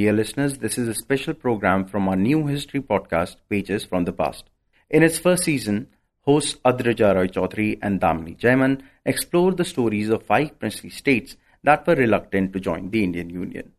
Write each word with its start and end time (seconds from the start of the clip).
Dear 0.00 0.14
listeners, 0.14 0.56
this 0.56 0.78
is 0.78 0.88
a 0.88 0.94
special 0.94 1.34
program 1.34 1.84
from 1.84 2.08
our 2.08 2.16
new 2.16 2.46
history 2.46 2.80
podcast, 2.80 3.36
Pages 3.50 3.84
from 3.84 4.06
the 4.06 4.14
Past. 4.14 4.44
In 4.88 5.02
its 5.02 5.18
first 5.18 5.44
season, 5.44 5.88
hosts 6.22 6.56
Adrija 6.64 7.14
Roy 7.14 7.26
Chaudhary 7.28 7.78
and 7.82 8.00
Damini 8.00 8.34
Jaiman 8.34 8.80
explore 9.04 9.52
the 9.52 9.62
stories 9.62 10.08
of 10.08 10.22
five 10.22 10.58
princely 10.58 10.88
states 10.88 11.36
that 11.64 11.86
were 11.86 11.96
reluctant 11.96 12.54
to 12.54 12.60
join 12.60 12.88
the 12.88 13.04
Indian 13.04 13.28
Union. 13.28 13.72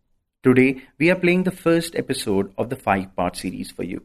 Today, 0.44 0.84
we 1.00 1.10
are 1.10 1.16
playing 1.16 1.46
the 1.46 1.58
first 1.66 1.96
episode 1.96 2.54
of 2.56 2.70
the 2.70 2.76
five 2.76 3.16
part 3.16 3.36
series 3.36 3.72
for 3.72 3.82
you. 3.82 4.04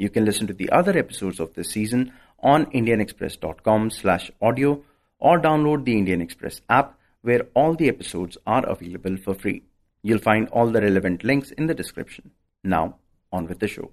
You 0.00 0.10
can 0.10 0.24
listen 0.24 0.48
to 0.48 0.54
the 0.54 0.70
other 0.72 0.98
episodes 0.98 1.38
of 1.38 1.54
this 1.54 1.70
season 1.70 2.12
on 2.40 2.66
indianexpress.com 2.72 3.90
slash 3.90 4.32
audio 4.40 4.82
or 5.20 5.40
download 5.40 5.84
the 5.84 5.96
Indian 5.96 6.22
Express 6.22 6.60
app 6.68 6.98
where 7.20 7.46
all 7.54 7.74
the 7.76 7.88
episodes 7.88 8.36
are 8.48 8.66
available 8.66 9.16
for 9.16 9.34
free. 9.34 9.62
You'll 10.02 10.18
find 10.18 10.48
all 10.48 10.68
the 10.68 10.80
relevant 10.80 11.24
links 11.24 11.50
in 11.52 11.66
the 11.66 11.74
description. 11.74 12.32
Now, 12.64 12.96
on 13.30 13.46
with 13.46 13.60
the 13.60 13.68
show. 13.68 13.92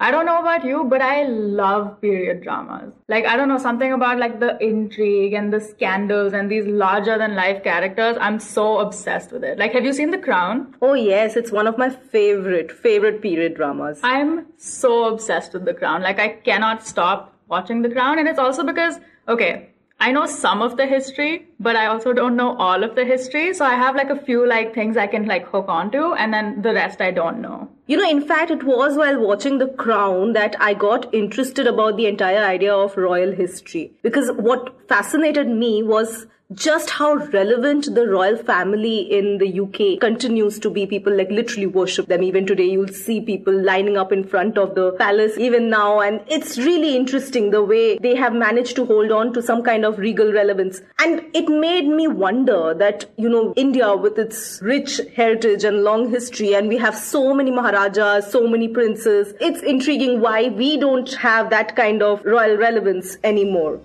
I 0.00 0.10
don't 0.10 0.26
know 0.26 0.40
about 0.40 0.64
you, 0.64 0.84
but 0.84 1.00
I 1.00 1.24
love 1.24 2.00
period 2.00 2.42
dramas. 2.42 2.92
Like, 3.08 3.24
I 3.24 3.36
don't 3.36 3.48
know, 3.48 3.58
something 3.58 3.92
about 3.92 4.18
like 4.18 4.40
the 4.40 4.58
intrigue 4.60 5.32
and 5.32 5.52
the 5.52 5.60
scandals 5.60 6.32
and 6.32 6.50
these 6.50 6.66
larger 6.66 7.18
than 7.18 7.34
life 7.36 7.62
characters. 7.62 8.16
I'm 8.20 8.40
so 8.40 8.80
obsessed 8.80 9.32
with 9.32 9.44
it. 9.44 9.58
Like, 9.58 9.72
have 9.72 9.84
you 9.84 9.92
seen 9.92 10.10
The 10.10 10.18
Crown? 10.18 10.74
Oh, 10.82 10.94
yes, 10.94 11.36
it's 11.36 11.52
one 11.52 11.66
of 11.66 11.78
my 11.78 11.90
favorite, 11.90 12.72
favorite 12.72 13.22
period 13.22 13.54
dramas. 13.54 14.00
I'm 14.02 14.46
so 14.56 15.04
obsessed 15.04 15.52
with 15.52 15.66
The 15.66 15.74
Crown. 15.74 16.02
Like, 16.02 16.18
I 16.18 16.28
cannot 16.28 16.86
stop 16.86 17.38
watching 17.48 17.82
The 17.82 17.90
Crown. 17.90 18.18
And 18.18 18.26
it's 18.26 18.38
also 18.38 18.64
because, 18.64 18.96
okay, 19.28 19.68
I 20.00 20.10
know 20.10 20.26
some 20.26 20.62
of 20.62 20.76
the 20.76 20.86
history, 20.86 21.46
but 21.62 21.76
I 21.76 21.86
also 21.86 22.12
don't 22.12 22.36
know 22.36 22.56
all 22.56 22.82
of 22.82 22.94
the 22.94 23.04
history. 23.04 23.54
So 23.54 23.64
I 23.64 23.74
have 23.74 23.94
like 23.94 24.10
a 24.10 24.20
few 24.20 24.46
like 24.46 24.74
things 24.74 24.96
I 24.96 25.06
can 25.06 25.26
like 25.26 25.46
hook 25.46 25.66
onto 25.68 26.12
and 26.14 26.32
then 26.32 26.62
the 26.62 26.74
rest 26.74 27.00
I 27.00 27.10
don't 27.10 27.40
know. 27.40 27.68
You 27.86 27.96
know, 27.96 28.08
in 28.08 28.26
fact, 28.26 28.50
it 28.50 28.64
was 28.64 28.96
while 28.96 29.20
watching 29.20 29.58
The 29.58 29.68
Crown 29.68 30.32
that 30.32 30.56
I 30.60 30.74
got 30.74 31.12
interested 31.14 31.66
about 31.66 31.96
the 31.96 32.06
entire 32.06 32.44
idea 32.44 32.74
of 32.74 32.96
royal 32.96 33.32
history. 33.32 33.92
Because 34.02 34.30
what 34.32 34.88
fascinated 34.88 35.48
me 35.48 35.82
was 35.82 36.26
just 36.54 36.90
how 36.90 37.14
relevant 37.14 37.94
the 37.94 38.06
royal 38.06 38.36
family 38.36 38.98
in 39.00 39.38
the 39.38 39.60
UK 39.60 40.00
continues 40.00 40.58
to 40.60 40.70
be. 40.70 40.86
People 40.86 41.16
like 41.16 41.30
literally 41.30 41.66
worship 41.66 42.06
them. 42.06 42.22
Even 42.22 42.46
today, 42.46 42.64
you'll 42.64 42.88
see 42.88 43.20
people 43.20 43.54
lining 43.54 43.96
up 43.96 44.12
in 44.12 44.24
front 44.24 44.58
of 44.58 44.74
the 44.74 44.92
palace 44.92 45.36
even 45.38 45.70
now. 45.70 46.00
And 46.00 46.20
it's 46.28 46.58
really 46.58 46.96
interesting 46.96 47.50
the 47.50 47.62
way 47.62 47.98
they 47.98 48.14
have 48.16 48.34
managed 48.34 48.76
to 48.76 48.84
hold 48.84 49.10
on 49.10 49.32
to 49.34 49.42
some 49.42 49.62
kind 49.62 49.84
of 49.84 49.98
regal 49.98 50.32
relevance. 50.32 50.80
And 50.98 51.24
it 51.34 51.48
made 51.60 51.86
me 51.86 52.08
wonder 52.08 52.74
that, 52.74 53.04
you 53.16 53.28
know, 53.28 53.52
India 53.56 53.94
with 53.94 54.18
its 54.18 54.60
rich 54.62 55.00
heritage 55.14 55.64
and 55.64 55.84
long 55.84 56.10
history, 56.10 56.54
and 56.54 56.68
we 56.68 56.76
have 56.78 56.96
so 56.96 57.32
many 57.34 57.50
Maharajas, 57.50 58.30
so 58.30 58.46
many 58.48 58.68
princes, 58.68 59.34
it's 59.40 59.62
intriguing 59.62 60.20
why 60.20 60.48
we 60.48 60.76
don't 60.76 61.12
have 61.14 61.50
that 61.50 61.76
kind 61.76 62.02
of 62.02 62.24
royal 62.24 62.56
relevance 62.56 63.16
anymore. 63.22 63.80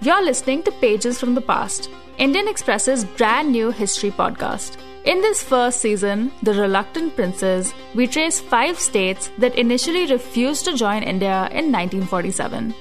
You're 0.00 0.24
listening 0.24 0.62
to 0.64 0.72
Pages 0.72 1.20
from 1.20 1.34
the 1.34 1.40
Past, 1.40 1.88
Indian 2.18 2.48
Express's 2.48 3.04
brand 3.04 3.52
new 3.52 3.70
history 3.70 4.10
podcast. 4.10 4.76
In 5.04 5.20
this 5.20 5.42
first 5.42 5.80
season, 5.80 6.30
The 6.42 6.54
Reluctant 6.54 7.16
Princes, 7.16 7.74
we 7.94 8.06
trace 8.06 8.40
five 8.40 8.78
states 8.78 9.30
that 9.38 9.56
initially 9.56 10.06
refused 10.06 10.64
to 10.66 10.76
join 10.76 11.02
India 11.02 11.48
in 11.50 11.72
1947. 11.72 12.74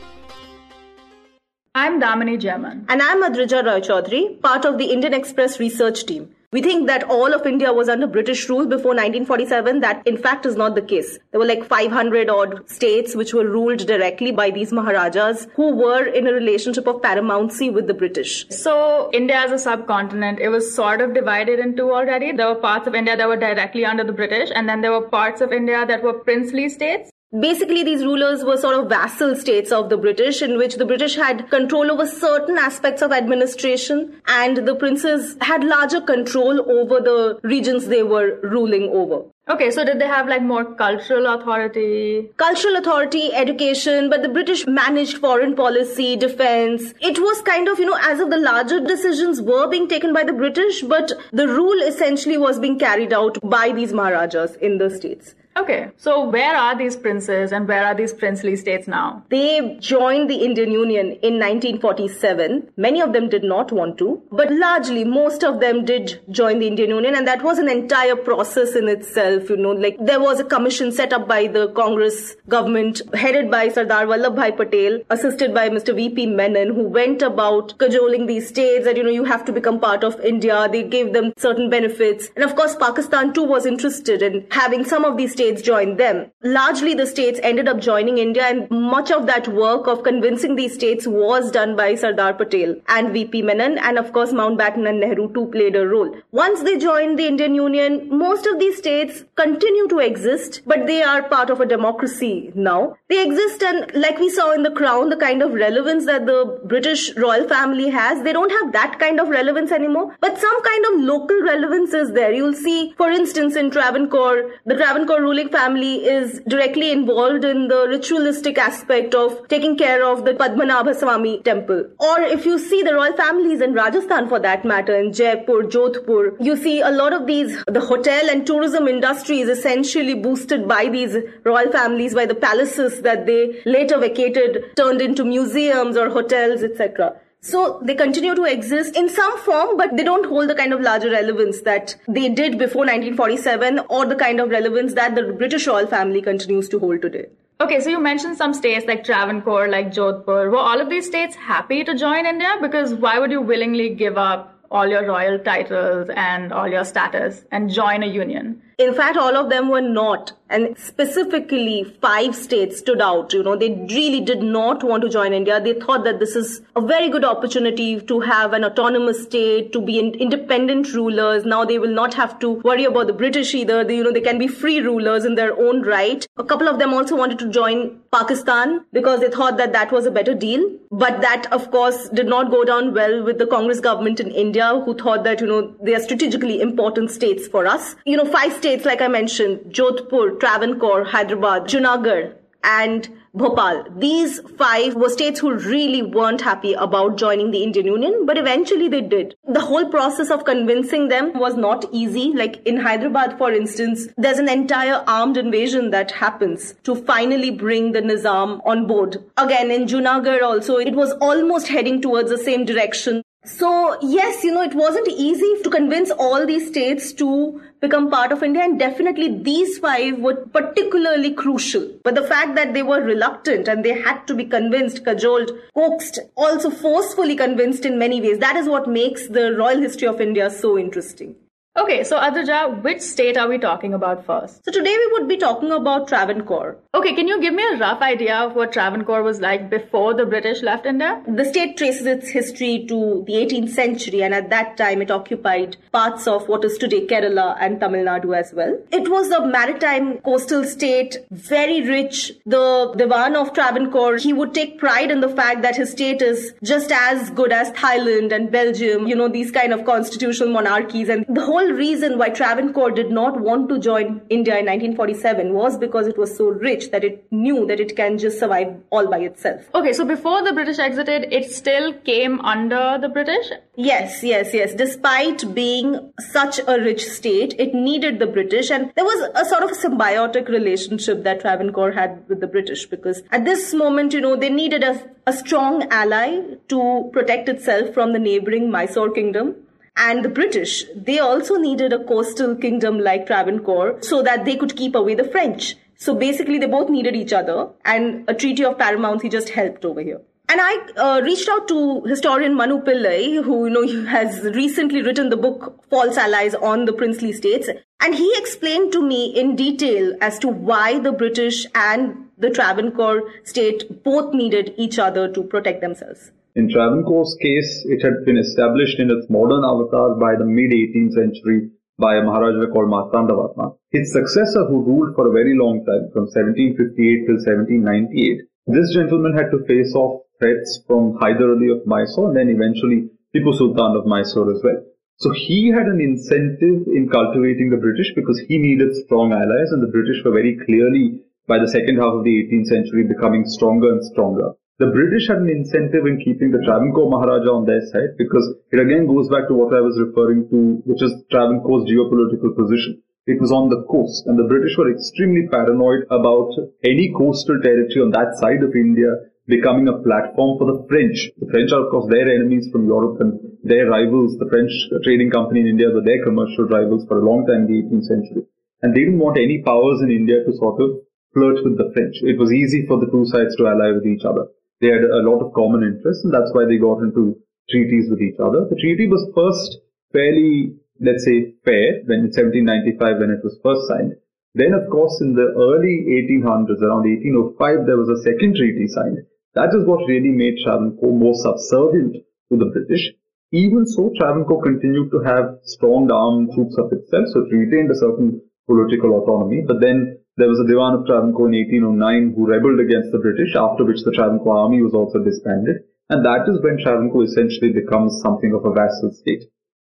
I'm 1.73 2.01
Damini 2.01 2.37
Jaiman. 2.37 2.83
And 2.89 3.01
I'm 3.01 3.23
Adrija 3.23 3.63
Roy 3.63 3.79
Chaudhary, 3.79 4.41
part 4.41 4.65
of 4.65 4.77
the 4.77 4.91
Indian 4.91 5.13
Express 5.13 5.57
research 5.57 6.05
team. 6.05 6.35
We 6.51 6.61
think 6.61 6.87
that 6.87 7.05
all 7.05 7.33
of 7.33 7.47
India 7.47 7.71
was 7.71 7.87
under 7.87 8.07
British 8.07 8.49
rule 8.49 8.65
before 8.65 8.91
1947. 8.91 9.79
That, 9.79 10.05
in 10.05 10.17
fact, 10.17 10.45
is 10.45 10.57
not 10.57 10.75
the 10.75 10.81
case. 10.81 11.17
There 11.31 11.39
were 11.39 11.45
like 11.45 11.63
500 11.63 12.29
odd 12.29 12.69
states 12.69 13.15
which 13.15 13.33
were 13.33 13.47
ruled 13.47 13.87
directly 13.87 14.33
by 14.33 14.49
these 14.49 14.73
Maharajas 14.73 15.47
who 15.55 15.73
were 15.73 16.03
in 16.03 16.27
a 16.27 16.33
relationship 16.33 16.87
of 16.87 16.97
paramountcy 16.97 17.71
with 17.71 17.87
the 17.87 17.93
British. 17.93 18.49
So 18.49 19.09
India 19.13 19.37
as 19.37 19.53
a 19.53 19.57
subcontinent, 19.57 20.39
it 20.39 20.49
was 20.49 20.75
sort 20.75 20.99
of 20.99 21.13
divided 21.13 21.59
in 21.59 21.77
two 21.77 21.89
already. 21.89 22.33
There 22.33 22.49
were 22.49 22.59
parts 22.59 22.85
of 22.85 22.95
India 22.95 23.15
that 23.15 23.29
were 23.29 23.37
directly 23.37 23.85
under 23.85 24.03
the 24.03 24.11
British, 24.11 24.49
and 24.53 24.67
then 24.67 24.81
there 24.81 24.91
were 24.91 25.07
parts 25.07 25.39
of 25.39 25.53
India 25.53 25.85
that 25.85 26.03
were 26.03 26.15
princely 26.15 26.67
states. 26.67 27.11
Basically, 27.39 27.81
these 27.81 28.03
rulers 28.03 28.43
were 28.43 28.57
sort 28.57 28.75
of 28.75 28.89
vassal 28.89 29.37
states 29.37 29.71
of 29.71 29.87
the 29.87 29.95
British, 29.95 30.41
in 30.41 30.57
which 30.57 30.75
the 30.75 30.85
British 30.85 31.15
had 31.15 31.49
control 31.49 31.89
over 31.89 32.05
certain 32.05 32.57
aspects 32.57 33.01
of 33.01 33.13
administration, 33.13 34.21
and 34.27 34.67
the 34.67 34.75
princes 34.75 35.37
had 35.39 35.63
larger 35.63 36.01
control 36.01 36.59
over 36.69 36.99
the 36.99 37.39
regions 37.43 37.87
they 37.87 38.03
were 38.03 38.37
ruling 38.43 38.89
over. 38.89 39.23
Okay, 39.47 39.71
so 39.71 39.85
did 39.85 39.99
they 39.99 40.07
have 40.07 40.27
like 40.27 40.41
more 40.41 40.75
cultural 40.75 41.25
authority? 41.27 42.29
Cultural 42.35 42.75
authority, 42.75 43.33
education, 43.33 44.09
but 44.09 44.23
the 44.23 44.29
British 44.29 44.67
managed 44.67 45.19
foreign 45.19 45.55
policy, 45.55 46.17
defense. 46.17 46.93
It 46.99 47.17
was 47.17 47.41
kind 47.43 47.69
of, 47.69 47.79
you 47.79 47.85
know, 47.85 47.99
as 48.01 48.19
if 48.19 48.29
the 48.29 48.37
larger 48.37 48.81
decisions 48.81 49.41
were 49.41 49.69
being 49.69 49.87
taken 49.87 50.13
by 50.13 50.25
the 50.25 50.33
British, 50.33 50.81
but 50.81 51.13
the 51.31 51.47
rule 51.47 51.81
essentially 51.81 52.37
was 52.37 52.59
being 52.59 52.77
carried 52.77 53.13
out 53.13 53.39
by 53.41 53.71
these 53.71 53.93
Maharajas 53.93 54.55
in 54.57 54.79
the 54.79 54.89
states. 54.89 55.33
Okay, 55.57 55.89
so 55.97 56.29
where 56.29 56.55
are 56.55 56.77
these 56.77 56.95
princes 56.95 57.51
and 57.51 57.67
where 57.67 57.85
are 57.85 57.93
these 57.93 58.13
princely 58.13 58.55
states 58.55 58.87
now? 58.87 59.23
They 59.29 59.75
joined 59.81 60.29
the 60.29 60.45
Indian 60.45 60.71
Union 60.71 61.07
in 61.21 61.39
1947. 61.39 62.71
Many 62.77 63.01
of 63.01 63.11
them 63.11 63.27
did 63.27 63.43
not 63.43 63.71
want 63.73 63.97
to, 63.97 64.21
but 64.31 64.49
largely 64.49 65.03
most 65.03 65.43
of 65.43 65.59
them 65.59 65.83
did 65.83 66.21
join 66.29 66.59
the 66.59 66.67
Indian 66.67 66.91
Union, 66.91 67.15
and 67.15 67.27
that 67.27 67.43
was 67.43 67.59
an 67.59 67.67
entire 67.67 68.15
process 68.15 68.77
in 68.77 68.87
itself. 68.87 69.49
You 69.49 69.57
know, 69.57 69.71
like 69.71 69.97
there 69.99 70.21
was 70.21 70.39
a 70.39 70.45
commission 70.45 70.89
set 70.91 71.11
up 71.11 71.27
by 71.27 71.47
the 71.47 71.67
Congress 71.73 72.35
government, 72.47 73.01
headed 73.13 73.51
by 73.51 73.67
Sardar 73.67 74.05
Vallabhbhai 74.05 74.55
Patel, 74.55 75.01
assisted 75.09 75.53
by 75.53 75.67
Mr. 75.69 75.93
V.P. 75.93 76.27
Menon, 76.27 76.73
who 76.73 76.87
went 76.87 77.21
about 77.21 77.77
cajoling 77.77 78.25
these 78.25 78.47
states 78.47 78.85
that, 78.85 78.95
you 78.95 79.03
know, 79.03 79.09
you 79.09 79.25
have 79.25 79.43
to 79.43 79.51
become 79.51 79.81
part 79.81 80.05
of 80.05 80.17
India. 80.21 80.69
They 80.71 80.83
gave 80.83 81.11
them 81.11 81.33
certain 81.37 81.69
benefits. 81.69 82.29
And 82.37 82.45
of 82.45 82.55
course, 82.55 82.77
Pakistan 82.77 83.33
too 83.33 83.43
was 83.43 83.65
interested 83.65 84.21
in 84.21 84.45
having 84.49 84.85
some 84.85 85.03
of 85.03 85.17
these 85.17 85.33
states 85.41 85.61
joined 85.63 85.99
them. 85.99 86.31
Largely, 86.43 86.93
the 86.93 87.07
states 87.07 87.39
ended 87.41 87.67
up 87.67 87.79
joining 87.79 88.17
India, 88.19 88.43
and 88.47 88.69
much 88.69 89.11
of 89.11 89.25
that 89.27 89.47
work 89.47 89.87
of 89.87 90.03
convincing 90.03 90.55
these 90.55 90.75
states 90.75 91.07
was 91.07 91.51
done 91.51 91.75
by 91.75 91.95
Sardar 91.95 92.33
Patel 92.33 92.75
and 92.87 93.11
VP 93.13 93.41
Menon, 93.41 93.77
and 93.79 93.97
of 93.97 94.13
course, 94.13 94.31
Mountbatten 94.31 94.87
and 94.87 94.99
Nehru 94.99 95.33
too 95.33 95.47
played 95.47 95.75
a 95.75 95.87
role. 95.87 96.15
Once 96.31 96.61
they 96.61 96.77
joined 96.77 97.17
the 97.17 97.27
Indian 97.27 97.55
Union, 97.55 97.97
most 98.25 98.45
of 98.45 98.59
these 98.59 98.77
states 98.77 99.23
continue 99.35 99.87
to 99.87 99.99
exist, 99.99 100.61
but 100.65 100.85
they 100.87 101.01
are 101.01 101.23
part 101.23 101.49
of 101.49 101.59
a 101.59 101.65
democracy 101.65 102.51
now. 102.55 102.95
They 103.09 103.23
exist, 103.23 103.63
and 103.63 103.91
like 103.95 104.19
we 104.19 104.29
saw 104.29 104.51
in 104.51 104.63
The 104.63 104.71
Crown, 104.71 105.09
the 105.09 105.17
kind 105.17 105.41
of 105.41 105.53
relevance 105.53 106.05
that 106.05 106.25
the 106.27 106.59
British 106.65 107.15
royal 107.15 107.47
family 107.47 107.89
has, 107.89 108.23
they 108.23 108.33
don't 108.33 108.51
have 108.59 108.71
that 108.73 108.99
kind 108.99 109.19
of 109.19 109.29
relevance 109.29 109.71
anymore, 109.71 110.15
but 110.21 110.37
some 110.37 110.63
kind 110.63 110.85
of 110.85 110.99
local 111.11 111.41
relevance 111.41 111.93
is 111.93 112.11
there. 112.11 112.31
You'll 112.31 112.53
see, 112.53 112.93
for 112.97 113.09
instance, 113.09 113.55
in 113.55 113.71
Travancore, 113.71 114.51
the 114.65 114.75
Travancore 114.75 115.21
ruling 115.31 115.47
family 115.47 115.93
is 116.13 116.41
directly 116.45 116.91
involved 116.91 117.45
in 117.45 117.69
the 117.69 117.87
ritualistic 117.87 118.57
aspect 118.57 119.15
of 119.15 119.47
taking 119.47 119.77
care 119.77 120.03
of 120.05 120.25
the 120.25 120.33
Padmanabha 120.33 120.93
Swami 120.93 121.41
temple. 121.43 121.85
Or 121.99 122.19
if 122.19 122.45
you 122.45 122.57
see 122.59 122.81
the 122.83 122.93
royal 122.93 123.15
families 123.15 123.61
in 123.61 123.73
Rajasthan 123.73 124.27
for 124.27 124.39
that 124.39 124.65
matter, 124.65 124.93
in 124.93 125.13
Jaipur, 125.13 125.63
Jodhpur, 125.75 126.35
you 126.41 126.57
see 126.57 126.81
a 126.81 126.91
lot 126.91 127.13
of 127.13 127.27
these, 127.27 127.63
the 127.65 127.79
hotel 127.79 128.29
and 128.29 128.45
tourism 128.45 128.89
industry 128.89 129.39
is 129.39 129.47
essentially 129.47 130.15
boosted 130.15 130.67
by 130.67 130.89
these 130.89 131.15
royal 131.45 131.71
families, 131.71 132.13
by 132.13 132.25
the 132.25 132.35
palaces 132.35 133.01
that 133.03 133.25
they 133.25 133.61
later 133.65 133.97
vacated, 133.97 134.75
turned 134.75 135.01
into 135.01 135.23
museums 135.23 135.95
or 135.95 136.09
hotels, 136.09 136.61
etc. 136.61 137.15
So 137.43 137.81
they 137.83 137.95
continue 137.95 138.35
to 138.35 138.43
exist 138.43 138.95
in 138.95 139.09
some 139.09 139.35
form, 139.39 139.75
but 139.75 139.97
they 139.97 140.03
don't 140.03 140.27
hold 140.27 140.47
the 140.47 140.53
kind 140.53 140.73
of 140.73 140.81
larger 140.81 141.09
relevance 141.09 141.61
that 141.61 141.95
they 142.07 142.29
did 142.29 142.59
before 142.59 142.81
1947 142.81 143.79
or 143.89 144.05
the 144.05 144.15
kind 144.15 144.39
of 144.39 144.51
relevance 144.51 144.93
that 144.93 145.15
the 145.15 145.33
British 145.33 145.65
royal 145.65 145.87
family 145.87 146.21
continues 146.21 146.69
to 146.69 146.77
hold 146.77 147.01
today. 147.01 147.25
Okay, 147.59 147.79
so 147.79 147.89
you 147.89 147.99
mentioned 147.99 148.37
some 148.37 148.53
states 148.53 148.85
like 148.85 149.03
Travancore, 149.03 149.67
like 149.69 149.91
Jodhpur. 149.91 150.51
Were 150.51 150.57
all 150.57 150.79
of 150.79 150.91
these 150.91 151.07
states 151.07 151.35
happy 151.35 151.83
to 151.83 151.95
join 151.95 152.27
India? 152.27 152.57
Because 152.61 152.93
why 152.93 153.17
would 153.17 153.31
you 153.31 153.41
willingly 153.41 153.89
give 153.95 154.19
up 154.19 154.59
all 154.69 154.87
your 154.87 155.07
royal 155.07 155.39
titles 155.39 156.09
and 156.15 156.53
all 156.53 156.67
your 156.67 156.85
status 156.85 157.43
and 157.51 157.71
join 157.71 158.03
a 158.03 158.07
union? 158.07 158.61
In 158.77 158.93
fact, 158.93 159.17
all 159.17 159.35
of 159.35 159.49
them 159.49 159.69
were 159.69 159.81
not. 159.81 160.31
And 160.51 160.77
specifically, 160.77 161.85
five 162.01 162.35
states 162.35 162.79
stood 162.79 163.01
out. 163.01 163.31
You 163.31 163.41
know, 163.41 163.55
they 163.55 163.69
really 163.89 164.19
did 164.19 164.43
not 164.43 164.83
want 164.83 165.01
to 165.03 165.09
join 165.09 165.33
India. 165.33 165.61
They 165.61 165.73
thought 165.73 166.03
that 166.03 166.19
this 166.19 166.35
is 166.35 166.61
a 166.75 166.81
very 166.81 167.09
good 167.09 167.23
opportunity 167.23 168.01
to 168.01 168.19
have 168.19 168.51
an 168.51 168.65
autonomous 168.65 169.23
state, 169.23 169.71
to 169.71 169.81
be 169.81 169.97
independent 169.97 170.93
rulers. 170.93 171.45
Now 171.45 171.63
they 171.63 171.79
will 171.79 171.93
not 171.93 172.13
have 172.15 172.37
to 172.39 172.49
worry 172.49 172.83
about 172.83 173.07
the 173.07 173.13
British 173.13 173.55
either. 173.55 173.85
They, 173.85 173.95
you 173.95 174.03
know, 174.03 174.11
they 174.11 174.19
can 174.19 174.37
be 174.37 174.47
free 174.47 174.81
rulers 174.81 175.23
in 175.23 175.35
their 175.35 175.57
own 175.57 175.83
right. 175.83 176.27
A 176.37 176.43
couple 176.43 176.67
of 176.67 176.79
them 176.79 176.93
also 176.93 177.15
wanted 177.15 177.39
to 177.39 177.49
join 177.49 178.01
Pakistan 178.11 178.83
because 178.91 179.21
they 179.21 179.29
thought 179.29 179.55
that 179.55 179.71
that 179.71 179.93
was 179.93 180.05
a 180.05 180.11
better 180.11 180.33
deal. 180.33 180.69
But 180.91 181.21
that, 181.21 181.47
of 181.53 181.71
course, 181.71 182.09
did 182.09 182.27
not 182.27 182.51
go 182.51 182.65
down 182.65 182.93
well 182.93 183.23
with 183.23 183.39
the 183.39 183.47
Congress 183.47 183.79
government 183.79 184.19
in 184.19 184.29
India, 184.31 184.81
who 184.83 184.93
thought 184.93 185.23
that, 185.23 185.39
you 185.39 185.47
know, 185.47 185.73
they 185.81 185.95
are 185.95 186.01
strategically 186.01 186.59
important 186.59 187.09
states 187.09 187.47
for 187.47 187.65
us. 187.65 187.95
You 188.05 188.17
know, 188.17 188.25
five 188.25 188.51
states 188.51 188.83
like 188.83 189.01
I 189.01 189.07
mentioned, 189.07 189.59
Jodhpur, 189.69 190.40
Travancore, 190.41 191.03
Hyderabad, 191.03 191.67
Junagadh, 191.67 192.33
and 192.63 193.07
Bhopal. 193.35 193.85
These 193.95 194.39
five 194.57 194.95
were 194.95 195.09
states 195.09 195.39
who 195.39 195.53
really 195.53 196.01
weren't 196.01 196.41
happy 196.41 196.73
about 196.73 197.15
joining 197.15 197.51
the 197.51 197.61
Indian 197.61 197.85
Union, 197.85 198.25
but 198.25 198.39
eventually 198.39 198.87
they 198.87 199.01
did. 199.01 199.35
The 199.47 199.59
whole 199.59 199.85
process 199.89 200.31
of 200.31 200.43
convincing 200.43 201.09
them 201.09 201.31
was 201.35 201.55
not 201.55 201.85
easy. 201.91 202.33
Like 202.33 202.65
in 202.65 202.77
Hyderabad, 202.77 203.37
for 203.37 203.51
instance, 203.51 204.07
there's 204.17 204.39
an 204.39 204.49
entire 204.49 205.03
armed 205.05 205.37
invasion 205.37 205.91
that 205.91 206.09
happens 206.09 206.73
to 206.85 206.95
finally 206.95 207.51
bring 207.51 207.91
the 207.91 208.01
Nizam 208.01 208.61
on 208.65 208.87
board. 208.87 209.23
Again, 209.37 209.69
in 209.69 209.85
Junagadh 209.85 210.41
also, 210.41 210.77
it 210.77 210.95
was 210.95 211.13
almost 211.21 211.67
heading 211.67 212.01
towards 212.01 212.31
the 212.31 212.37
same 212.37 212.65
direction. 212.65 213.21
So, 213.43 213.97
yes, 214.01 214.43
you 214.43 214.53
know, 214.53 214.61
it 214.61 214.75
wasn't 214.75 215.07
easy 215.07 215.63
to 215.63 215.69
convince 215.71 216.11
all 216.11 216.45
these 216.45 216.67
states 216.67 217.11
to 217.13 217.59
become 217.79 218.11
part 218.11 218.31
of 218.31 218.43
India, 218.43 218.61
and 218.61 218.77
definitely 218.77 219.41
these 219.41 219.79
five 219.79 220.19
were 220.19 220.35
particularly 220.35 221.33
crucial. 221.33 221.89
But 222.03 222.13
the 222.13 222.27
fact 222.27 222.53
that 222.53 222.75
they 222.75 222.83
were 222.83 223.01
reluctant 223.01 223.67
and 223.67 223.83
they 223.83 223.99
had 223.99 224.27
to 224.27 224.35
be 224.35 224.45
convinced, 224.45 225.03
cajoled, 225.03 225.51
coaxed, 225.73 226.19
also 226.35 226.69
forcefully 226.69 227.35
convinced 227.35 227.83
in 227.83 227.97
many 227.97 228.21
ways, 228.21 228.37
that 228.37 228.57
is 228.57 228.67
what 228.67 228.87
makes 228.87 229.27
the 229.27 229.55
royal 229.55 229.79
history 229.79 230.07
of 230.07 230.21
India 230.21 230.51
so 230.51 230.77
interesting. 230.77 231.35
Okay, 231.77 232.03
so 232.03 232.19
Adrija, 232.19 232.83
which 232.83 232.99
state 232.99 233.37
are 233.37 233.47
we 233.47 233.57
talking 233.57 233.93
about 233.93 234.25
first? 234.25 234.65
So 234.65 234.73
today 234.73 234.93
we 234.93 235.09
would 235.13 235.29
be 235.29 235.37
talking 235.37 235.71
about 235.71 236.05
Travancore. 236.09 236.77
Okay, 236.93 237.15
can 237.15 237.29
you 237.29 237.39
give 237.39 237.53
me 237.53 237.63
a 237.63 237.77
rough 237.77 238.01
idea 238.01 238.35
of 238.35 238.55
what 238.55 238.73
Travancore 238.73 239.23
was 239.23 239.39
like 239.39 239.69
before 239.69 240.13
the 240.13 240.25
British 240.25 240.61
left 240.61 240.85
India? 240.85 241.23
The 241.25 241.45
state 241.45 241.77
traces 241.77 242.05
its 242.05 242.27
history 242.27 242.85
to 242.89 243.23
the 243.25 243.35
18th 243.35 243.69
century 243.69 244.21
and 244.21 244.33
at 244.33 244.49
that 244.49 244.75
time 244.75 245.01
it 245.01 245.09
occupied 245.09 245.77
parts 245.93 246.27
of 246.27 246.49
what 246.49 246.65
is 246.65 246.77
today 246.77 247.07
Kerala 247.07 247.55
and 247.61 247.79
Tamil 247.79 248.03
Nadu 248.03 248.37
as 248.37 248.51
well. 248.53 248.77
It 248.91 249.09
was 249.09 249.31
a 249.31 249.47
maritime 249.47 250.17
coastal 250.17 250.65
state, 250.65 251.19
very 251.31 251.87
rich. 251.87 252.33
The 252.45 252.93
Diwan 252.97 253.35
of 253.35 253.53
Travancore, 253.53 254.17
he 254.17 254.33
would 254.33 254.53
take 254.53 254.77
pride 254.77 255.09
in 255.09 255.21
the 255.21 255.29
fact 255.29 255.61
that 255.61 255.77
his 255.77 255.91
state 255.91 256.21
is 256.21 256.53
just 256.65 256.91
as 256.91 257.29
good 257.29 257.53
as 257.53 257.71
Thailand 257.71 258.33
and 258.33 258.51
Belgium, 258.51 259.07
you 259.07 259.15
know, 259.15 259.29
these 259.29 259.51
kind 259.51 259.71
of 259.71 259.85
constitutional 259.85 260.49
monarchies 260.49 261.07
and 261.07 261.25
the 261.29 261.45
whole 261.45 261.60
whole 261.61 261.71
reason 261.73 262.17
why 262.17 262.29
Travancore 262.29 262.91
did 262.91 263.11
not 263.11 263.39
want 263.39 263.69
to 263.69 263.79
join 263.79 264.21
India 264.29 264.57
in 264.57 264.65
1947 264.65 265.53
was 265.53 265.77
because 265.77 266.07
it 266.07 266.17
was 266.17 266.35
so 266.35 266.45
rich 266.45 266.91
that 266.91 267.03
it 267.03 267.25
knew 267.31 267.65
that 267.67 267.79
it 267.79 267.95
can 267.95 268.17
just 268.17 268.39
survive 268.39 268.75
all 268.89 269.07
by 269.07 269.19
itself. 269.19 269.69
Okay, 269.75 269.93
so 269.93 270.05
before 270.05 270.43
the 270.43 270.53
British 270.53 270.79
exited, 270.79 271.31
it 271.31 271.51
still 271.51 271.93
came 271.93 272.39
under 272.41 272.97
the 272.99 273.09
British? 273.09 273.45
Yes, 273.75 274.23
yes, 274.23 274.53
yes. 274.53 274.73
Despite 274.73 275.53
being 275.53 276.11
such 276.31 276.59
a 276.67 276.79
rich 276.79 277.05
state, 277.05 277.53
it 277.59 277.73
needed 277.73 278.19
the 278.19 278.27
British, 278.27 278.71
and 278.71 278.91
there 278.95 279.05
was 279.05 279.29
a 279.35 279.45
sort 279.45 279.63
of 279.63 279.71
symbiotic 279.71 280.49
relationship 280.49 281.23
that 281.23 281.41
Travancore 281.41 281.91
had 281.91 282.27
with 282.27 282.39
the 282.39 282.47
British 282.47 282.85
because 282.85 283.21
at 283.31 283.45
this 283.45 283.73
moment, 283.73 284.13
you 284.13 284.21
know, 284.21 284.35
they 284.35 284.49
needed 284.49 284.83
a, 284.83 285.01
a 285.27 285.33
strong 285.33 285.87
ally 285.91 286.41
to 286.69 287.09
protect 287.13 287.49
itself 287.49 287.93
from 287.93 288.13
the 288.13 288.19
neighboring 288.19 288.71
Mysore 288.71 289.11
kingdom 289.11 289.55
and 289.95 290.23
the 290.25 290.29
British, 290.29 290.85
they 290.95 291.19
also 291.19 291.55
needed 291.57 291.93
a 291.93 292.03
coastal 292.03 292.55
kingdom 292.55 292.99
like 292.99 293.27
Travancore 293.27 294.01
so 294.01 294.21
that 294.23 294.45
they 294.45 294.55
could 294.55 294.75
keep 294.75 294.95
away 294.95 295.15
the 295.15 295.23
French. 295.23 295.75
So 295.97 296.15
basically, 296.15 296.57
they 296.57 296.65
both 296.65 296.89
needed 296.89 297.15
each 297.15 297.31
other, 297.31 297.69
and 297.85 298.27
a 298.27 298.33
treaty 298.33 298.65
of 298.65 298.77
paramountcy 298.77 299.29
just 299.29 299.49
helped 299.49 299.85
over 299.85 300.01
here. 300.01 300.21
And 300.49 300.59
I 300.59 300.77
uh, 300.97 301.21
reached 301.21 301.47
out 301.47 301.67
to 301.69 302.01
historian 302.03 302.55
Manu 302.55 302.81
Pillai, 302.81 303.41
who 303.43 303.67
you 303.67 303.69
know 303.69 304.05
has 304.07 304.41
recently 304.55 305.01
written 305.01 305.29
the 305.29 305.37
book 305.37 305.85
False 305.89 306.17
Allies 306.17 306.55
on 306.55 306.85
the 306.85 306.93
Princely 306.93 307.31
States, 307.31 307.69
and 308.01 308.15
he 308.15 308.33
explained 308.37 308.91
to 308.93 309.01
me 309.01 309.27
in 309.27 309.55
detail 309.55 310.13
as 310.19 310.39
to 310.39 310.47
why 310.49 310.99
the 310.99 311.11
British 311.11 311.65
and 311.75 312.27
the 312.37 312.49
Travancore 312.49 313.21
state 313.43 314.03
both 314.03 314.33
needed 314.33 314.73
each 314.77 314.99
other 314.99 315.31
to 315.31 315.43
protect 315.43 315.79
themselves. 315.79 316.31
In 316.53 316.67
Travancore's 316.67 317.37
case, 317.41 317.85
it 317.87 318.01
had 318.03 318.25
been 318.25 318.37
established 318.37 318.99
in 318.99 319.09
its 319.09 319.29
modern 319.29 319.63
avatar 319.63 320.15
by 320.15 320.35
the 320.35 320.43
mid 320.43 320.71
18th 320.71 321.13
century 321.13 321.69
by 321.97 322.15
a 322.17 322.23
Maharaja 322.23 322.67
called 322.73 322.89
Martandavarma. 322.91 323.77
His 323.91 324.11
successor, 324.11 324.65
who 324.65 324.83
ruled 324.83 325.15
for 325.15 325.27
a 325.27 325.31
very 325.31 325.55
long 325.57 325.85
time, 325.85 326.11
from 326.11 326.27
1758 326.27 327.25
till 327.25 327.39
1798, 327.39 328.41
this 328.67 328.93
gentleman 328.93 329.31
had 329.31 329.49
to 329.51 329.63
face 329.63 329.95
off 329.95 330.23
threats 330.39 330.83
from 330.87 331.15
Hyder 331.21 331.55
Ali 331.55 331.71
of 331.71 331.87
Mysore 331.87 332.27
and 332.27 332.35
then 332.35 332.49
eventually 332.49 333.07
Tipu 333.33 333.53
Sultan 333.55 333.95
of 333.95 334.05
Mysore 334.05 334.51
as 334.51 334.61
well. 334.61 334.83
So 335.23 335.31
he 335.31 335.69
had 335.69 335.87
an 335.87 336.01
incentive 336.01 336.83
in 336.91 337.07
cultivating 337.09 337.69
the 337.69 337.77
British 337.77 338.11
because 338.13 338.39
he 338.39 338.57
needed 338.57 338.93
strong 339.05 339.31
allies 339.31 339.71
and 339.71 339.81
the 339.81 339.93
British 339.95 340.19
were 340.25 340.31
very 340.31 340.59
clearly 340.65 341.21
by 341.47 341.59
the 341.59 341.71
second 341.71 341.95
half 341.95 342.11
of 342.11 342.25
the 342.25 342.43
18th 342.43 342.67
century 342.67 343.07
becoming 343.07 343.45
stronger 343.45 343.91
and 343.91 344.03
stronger. 344.03 344.51
The 344.81 344.89
British 344.89 345.29
had 345.29 345.45
an 345.45 345.53
incentive 345.53 346.09
in 346.09 346.17
keeping 346.25 346.49
the 346.49 346.57
Travancore 346.65 347.05
Maharaja 347.05 347.53
on 347.53 347.69
their 347.69 347.85
side 347.93 348.17
because 348.17 348.41
it 348.73 348.81
again 348.81 349.05
goes 349.05 349.29
back 349.29 349.45
to 349.45 349.53
what 349.53 349.77
I 349.77 349.81
was 349.85 349.93
referring 350.01 350.49
to, 350.49 350.81
which 350.89 351.05
is 351.05 351.21
Travancore's 351.29 351.85
geopolitical 351.85 352.49
position. 352.57 352.97
It 353.29 353.37
was 353.37 353.53
on 353.53 353.69
the 353.69 353.85
coast 353.85 354.25
and 354.25 354.41
the 354.41 354.49
British 354.49 354.73
were 354.81 354.89
extremely 354.89 355.45
paranoid 355.53 356.09
about 356.09 356.57
any 356.81 357.13
coastal 357.13 357.61
territory 357.61 358.01
on 358.01 358.09
that 358.17 358.33
side 358.41 358.65
of 358.65 358.73
India 358.73 359.29
becoming 359.45 359.85
a 359.85 360.01
platform 360.01 360.57
for 360.57 360.65
the 360.65 360.81
French. 360.89 361.29
The 361.37 361.45
French 361.53 361.69
are 361.77 361.85
of 361.85 361.93
course 361.93 362.09
their 362.09 362.25
enemies 362.25 362.65
from 362.73 362.89
Europe 362.89 363.21
and 363.21 363.37
their 363.61 363.85
rivals. 363.85 364.33
The 364.41 364.49
French 364.49 364.73
trading 365.05 365.29
company 365.29 365.61
in 365.61 365.77
India 365.77 365.93
were 365.93 366.01
their 366.01 366.25
commercial 366.25 366.65
rivals 366.65 367.05
for 367.05 367.21
a 367.21 367.27
long 367.29 367.45
time 367.45 367.69
in 367.69 367.69
the 367.69 367.85
18th 367.85 368.09
century. 368.09 368.49
And 368.81 368.97
they 368.97 369.05
didn't 369.05 369.21
want 369.21 369.37
any 369.37 369.61
powers 369.61 370.01
in 370.01 370.09
India 370.09 370.41
to 370.41 370.57
sort 370.57 370.81
of 370.81 371.05
flirt 371.37 371.61
with 371.61 371.77
the 371.77 371.93
French. 371.93 372.17
It 372.25 372.41
was 372.41 372.49
easy 372.49 372.89
for 372.89 372.97
the 372.97 373.13
two 373.13 373.29
sides 373.29 373.53
to 373.61 373.69
ally 373.69 373.93
with 373.93 374.09
each 374.09 374.25
other. 374.25 374.49
They 374.81 374.89
had 374.89 375.05
a 375.05 375.21
lot 375.21 375.45
of 375.45 375.53
common 375.53 375.83
interests, 375.83 376.25
and 376.25 376.33
that's 376.33 376.51
why 376.53 376.65
they 376.65 376.77
got 376.77 377.05
into 377.05 377.37
treaties 377.69 378.09
with 378.09 378.19
each 378.19 378.39
other. 378.41 378.65
The 378.65 378.81
treaty 378.81 379.07
was 379.07 379.29
first 379.37 379.77
fairly, 380.11 380.75
let's 380.99 381.23
say, 381.23 381.53
fair 381.63 382.01
when 382.09 382.25
in 382.25 382.33
1795 382.33 383.21
when 383.21 383.29
it 383.29 383.45
was 383.45 383.61
first 383.61 383.87
signed. 383.87 384.17
Then, 384.53 384.73
of 384.73 384.89
course, 384.89 385.21
in 385.21 385.33
the 385.33 385.53
early 385.55 386.09
1800s, 386.11 386.81
around 386.81 387.07
1805, 387.07 387.85
there 387.85 388.01
was 388.01 388.09
a 388.09 388.21
second 388.25 388.57
treaty 388.57 388.87
signed. 388.87 389.23
That 389.53 389.71
is 389.71 389.85
what 389.85 390.07
really 390.07 390.33
made 390.33 390.59
Travancore 390.63 391.13
more 391.13 391.35
subservient 391.35 392.17
to 392.51 392.57
the 392.57 392.71
British. 392.73 393.13
Even 393.53 393.85
so, 393.85 394.11
Travancore 394.17 394.63
continued 394.63 395.11
to 395.11 395.19
have 395.23 395.59
strong 395.63 396.11
armed 396.11 396.51
troops 396.55 396.75
of 396.77 396.91
itself, 396.91 397.27
so 397.31 397.45
it 397.45 397.53
retained 397.55 397.91
a 397.91 397.95
certain 397.95 398.41
political 398.67 399.19
autonomy. 399.19 399.61
But 399.61 399.79
then 399.79 400.19
there 400.37 400.47
was 400.47 400.59
a 400.59 400.67
Diwan 400.67 400.99
of 400.99 401.05
Travancore 401.05 401.51
in 401.51 401.59
1809 401.59 402.33
who 402.35 402.47
rebelled 402.47 402.79
against 402.79 403.11
the 403.11 403.19
British, 403.19 403.55
after 403.55 403.83
which 403.83 404.03
the 404.03 404.15
Travancore 404.15 404.57
army 404.57 404.81
was 404.81 404.93
also 404.93 405.19
disbanded. 405.19 405.83
And 406.09 406.23
that 406.25 406.47
is 406.47 406.63
when 406.63 406.79
Travancore 406.79 407.23
essentially 407.23 407.71
becomes 407.71 408.21
something 408.23 408.55
of 408.55 408.63
a 408.63 408.71
vassal 408.71 409.11
state. 409.11 409.43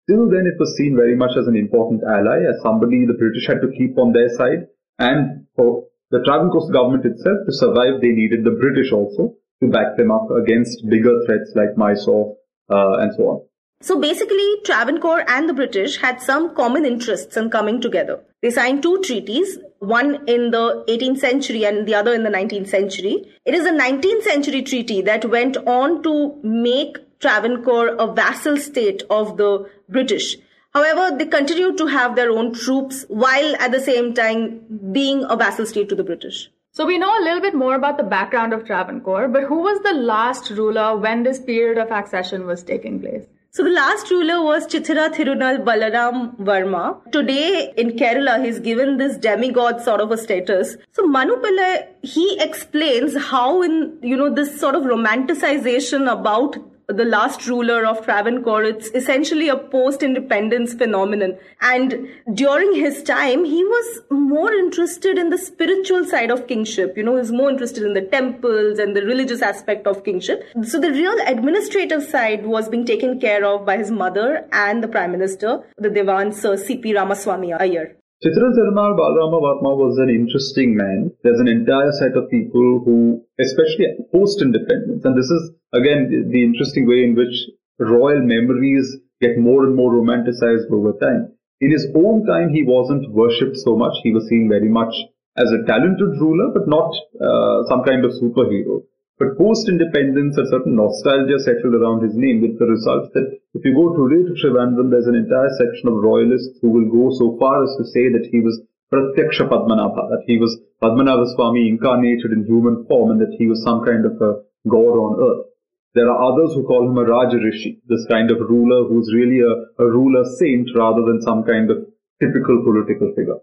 Till 0.09 0.27
then, 0.29 0.43
it 0.47 0.59
was 0.59 0.75
seen 0.75 0.95
very 0.95 1.15
much 1.15 1.31
as 1.39 1.47
an 1.47 1.55
important 1.55 2.03
ally, 2.03 2.43
as 2.43 2.62
somebody 2.62 3.05
the 3.05 3.15
British 3.15 3.47
had 3.47 3.62
to 3.62 3.71
keep 3.71 3.97
on 3.97 4.12
their 4.12 4.29
side. 4.35 4.67
And 5.00 5.47
for 5.55 5.88
the 6.12 6.19
Travancore 6.23 6.71
government 6.71 7.05
itself 7.05 7.39
to 7.47 7.53
survive, 7.53 8.01
they 8.01 8.12
needed 8.12 8.43
the 8.43 8.59
British 8.59 8.91
also 8.91 9.35
to 9.62 9.71
back 9.71 9.95
them 9.95 10.12
up 10.12 10.27
against 10.31 10.83
bigger 10.89 11.23
threats 11.25 11.53
like 11.55 11.77
Mysore 11.77 12.35
uh, 12.69 13.00
and 13.00 13.15
so 13.15 13.23
on. 13.23 13.47
So 13.81 14.00
basically, 14.00 14.59
Travancore 14.63 15.23
and 15.29 15.47
the 15.47 15.53
British 15.53 15.97
had 15.97 16.21
some 16.21 16.55
common 16.55 16.85
interests 16.85 17.35
in 17.38 17.50
coming 17.50 17.79
together. 17.81 18.23
They 18.43 18.50
signed 18.51 18.83
two 18.83 19.01
treaties, 19.01 19.57
one 19.79 20.27
in 20.27 20.51
the 20.51 20.83
18th 20.89 21.19
century 21.19 21.63
and 21.63 21.88
the 21.88 21.95
other 21.95 22.13
in 22.13 22.23
the 22.23 22.29
19th 22.29 22.67
century. 22.67 23.25
It 23.45 23.53
is 23.53 23.65
a 23.65 23.71
19th 23.71 24.23
century 24.23 24.62
treaty 24.62 25.01
that 25.01 25.23
went 25.23 25.55
on 25.65 26.03
to 26.03 26.38
make 26.43 26.97
Travancore 27.21 27.95
a 27.97 28.13
vassal 28.13 28.57
state 28.57 29.01
of 29.09 29.38
the 29.38 29.69
British. 29.88 30.35
However, 30.73 31.15
they 31.15 31.25
continued 31.25 31.77
to 31.77 31.88
have 31.88 32.17
their 32.17 32.31
own 32.31 32.53
troops 32.53 33.05
while 33.07 33.55
at 33.62 33.71
the 33.71 33.79
same 33.79 34.13
time 34.13 34.59
being 34.91 35.23
a 35.29 35.38
vassal 35.38 35.65
state 35.65 35.88
to 35.88 35.95
the 35.95 36.03
British. 36.03 36.50
So 36.73 36.85
we 36.85 36.97
know 36.97 37.17
a 37.17 37.23
little 37.23 37.39
bit 37.39 37.55
more 37.55 37.75
about 37.75 37.97
the 37.97 38.03
background 38.03 38.51
of 38.51 38.65
Travancore, 38.65 39.29
but 39.29 39.43
who 39.43 39.59
was 39.59 39.79
the 39.83 39.93
last 39.93 40.50
ruler 40.50 40.97
when 40.97 41.23
this 41.23 41.39
period 41.39 41.77
of 41.77 41.91
accession 41.91 42.45
was 42.45 42.62
taking 42.62 43.00
place? 43.00 43.23
So 43.55 43.63
the 43.63 43.69
last 43.69 44.10
ruler 44.10 44.43
was 44.43 44.65
Chithira 44.65 45.13
Thirunal 45.13 45.63
Balaram 45.63 46.36
Varma. 46.38 47.00
Today 47.12 47.72
in 47.77 47.91
Kerala, 47.91 48.43
he's 48.43 48.60
given 48.60 48.98
this 48.98 49.15
demigod 49.15 49.79
sort 49.79 50.01
of 50.01 50.10
a 50.10 50.17
status. 50.17 50.75
So 50.93 51.03
Manu 51.03 51.36
Pillai, 51.36 51.86
he 52.01 52.39
explains 52.41 53.15
how 53.15 53.62
in, 53.62 54.00
you 54.01 54.17
know, 54.17 54.33
this 54.33 54.60
sort 54.60 54.74
of 54.74 54.81
romanticization 54.81 56.12
about 56.12 56.57
the 56.87 57.05
last 57.05 57.47
ruler 57.47 57.85
of 57.85 58.03
Travancore. 58.03 58.63
It's 58.63 58.87
essentially 58.89 59.49
a 59.49 59.57
post-independence 59.57 60.73
phenomenon. 60.73 61.37
And 61.61 62.07
during 62.33 62.75
his 62.75 63.03
time, 63.03 63.45
he 63.45 63.63
was 63.63 64.01
more 64.09 64.51
interested 64.53 65.17
in 65.17 65.29
the 65.29 65.37
spiritual 65.37 66.05
side 66.05 66.31
of 66.31 66.47
kingship. 66.47 66.97
You 66.97 67.03
know, 67.03 67.13
he 67.13 67.19
was 67.19 67.31
more 67.31 67.49
interested 67.49 67.83
in 67.83 67.93
the 67.93 68.01
temples 68.01 68.79
and 68.79 68.95
the 68.95 69.03
religious 69.03 69.41
aspect 69.41 69.87
of 69.87 70.03
kingship. 70.03 70.43
So 70.63 70.79
the 70.79 70.91
real 70.91 71.15
administrative 71.25 72.03
side 72.03 72.45
was 72.45 72.69
being 72.69 72.85
taken 72.85 73.19
care 73.19 73.45
of 73.45 73.65
by 73.65 73.77
his 73.77 73.91
mother 73.91 74.47
and 74.51 74.83
the 74.83 74.87
prime 74.87 75.11
minister, 75.11 75.61
the 75.77 75.89
Dewan 75.89 76.31
Sir 76.31 76.57
C.P. 76.57 76.93
Ramaswamy 76.95 77.53
Iyer. 77.53 77.95
Chithira 78.23 78.55
Thirunal 78.55 78.95
Balarama 78.97 79.41
Varma 79.43 79.75
was 79.75 79.97
an 79.97 80.09
interesting 80.09 80.77
man. 80.77 81.11
There's 81.23 81.41
an 81.41 81.49
entire 81.49 81.91
set 81.91 82.15
of 82.15 82.29
people 82.29 82.79
who, 82.85 83.21
especially 83.37 83.87
post-independence, 84.13 85.03
and 85.03 85.17
this 85.17 85.27
is 85.27 85.51
again 85.73 86.07
the, 86.07 86.31
the 86.31 86.41
interesting 86.41 86.87
way 86.87 87.03
in 87.03 87.15
which 87.15 87.35
royal 87.79 88.21
memories 88.23 88.95
get 89.19 89.37
more 89.37 89.65
and 89.65 89.75
more 89.75 89.91
romanticized 89.91 90.71
over 90.71 90.93
time. 91.03 91.35
In 91.59 91.71
his 91.71 91.85
own 91.93 92.25
time, 92.25 92.53
he 92.53 92.63
wasn't 92.63 93.11
worshipped 93.11 93.57
so 93.57 93.75
much. 93.75 93.91
He 94.03 94.13
was 94.13 94.25
seen 94.29 94.47
very 94.47 94.69
much 94.69 94.95
as 95.35 95.51
a 95.51 95.67
talented 95.67 96.15
ruler, 96.23 96.47
but 96.53 96.63
not 96.65 96.95
uh, 97.19 97.67
some 97.67 97.83
kind 97.83 98.05
of 98.05 98.11
superhero. 98.11 98.87
But 99.20 99.38
post-independence, 99.38 100.38
a 100.38 100.48
certain 100.48 100.75
nostalgia 100.75 101.38
settled 101.39 101.75
around 101.75 102.01
his 102.01 102.15
name 102.15 102.41
with 102.41 102.58
the 102.58 102.65
result 102.65 103.13
that 103.13 103.29
if 103.53 103.63
you 103.63 103.74
go 103.75 103.93
today 103.93 104.25
to 104.25 104.34
Trivandrum, 104.34 104.89
there's 104.89 105.08
an 105.08 105.15
entire 105.15 105.53
section 105.53 105.88
of 105.89 106.01
royalists 106.01 106.58
who 106.62 106.70
will 106.70 106.89
go 106.89 107.13
so 107.13 107.38
far 107.38 107.63
as 107.63 107.75
to 107.77 107.86
say 107.86 108.10
that 108.10 108.27
he 108.32 108.41
was 108.41 108.60
Pratyaksha 108.91 109.50
Padmanabha, 109.50 110.10
that 110.10 110.24
he 110.25 110.38
was 110.38 110.58
Padmanabha 110.82 111.34
Swami 111.36 111.70
incarnated 111.70 112.32
in 112.32 112.46
human 112.46 112.86
form 112.86 113.12
and 113.12 113.22
that 113.22 113.36
he 113.38 113.48
was 113.48 113.62
some 113.63 113.86
kind 113.86 114.05
of 114.05 114.13
a 114.22 114.41
god 114.67 114.98
on 114.98 115.22
earth. 115.22 115.46
There 115.93 116.10
are 116.10 116.34
others 116.34 116.55
who 116.55 116.63
call 116.65 116.89
him 116.89 116.98
a 116.98 117.05
Raja 117.05 117.38
Rishi, 117.38 117.82
this 117.88 118.05
kind 118.08 118.32
of 118.32 118.39
ruler 118.41 118.88
who's 118.88 119.13
really 119.13 119.41
a, 119.41 119.53
a 119.77 119.86
ruler 119.86 120.25
saint 120.38 120.70
rather 120.75 121.03
than 121.05 121.22
some 121.22 121.43
kind 121.43 121.70
of 121.70 121.86
typical 122.20 122.63
political 122.63 123.13
figure. 123.15 123.38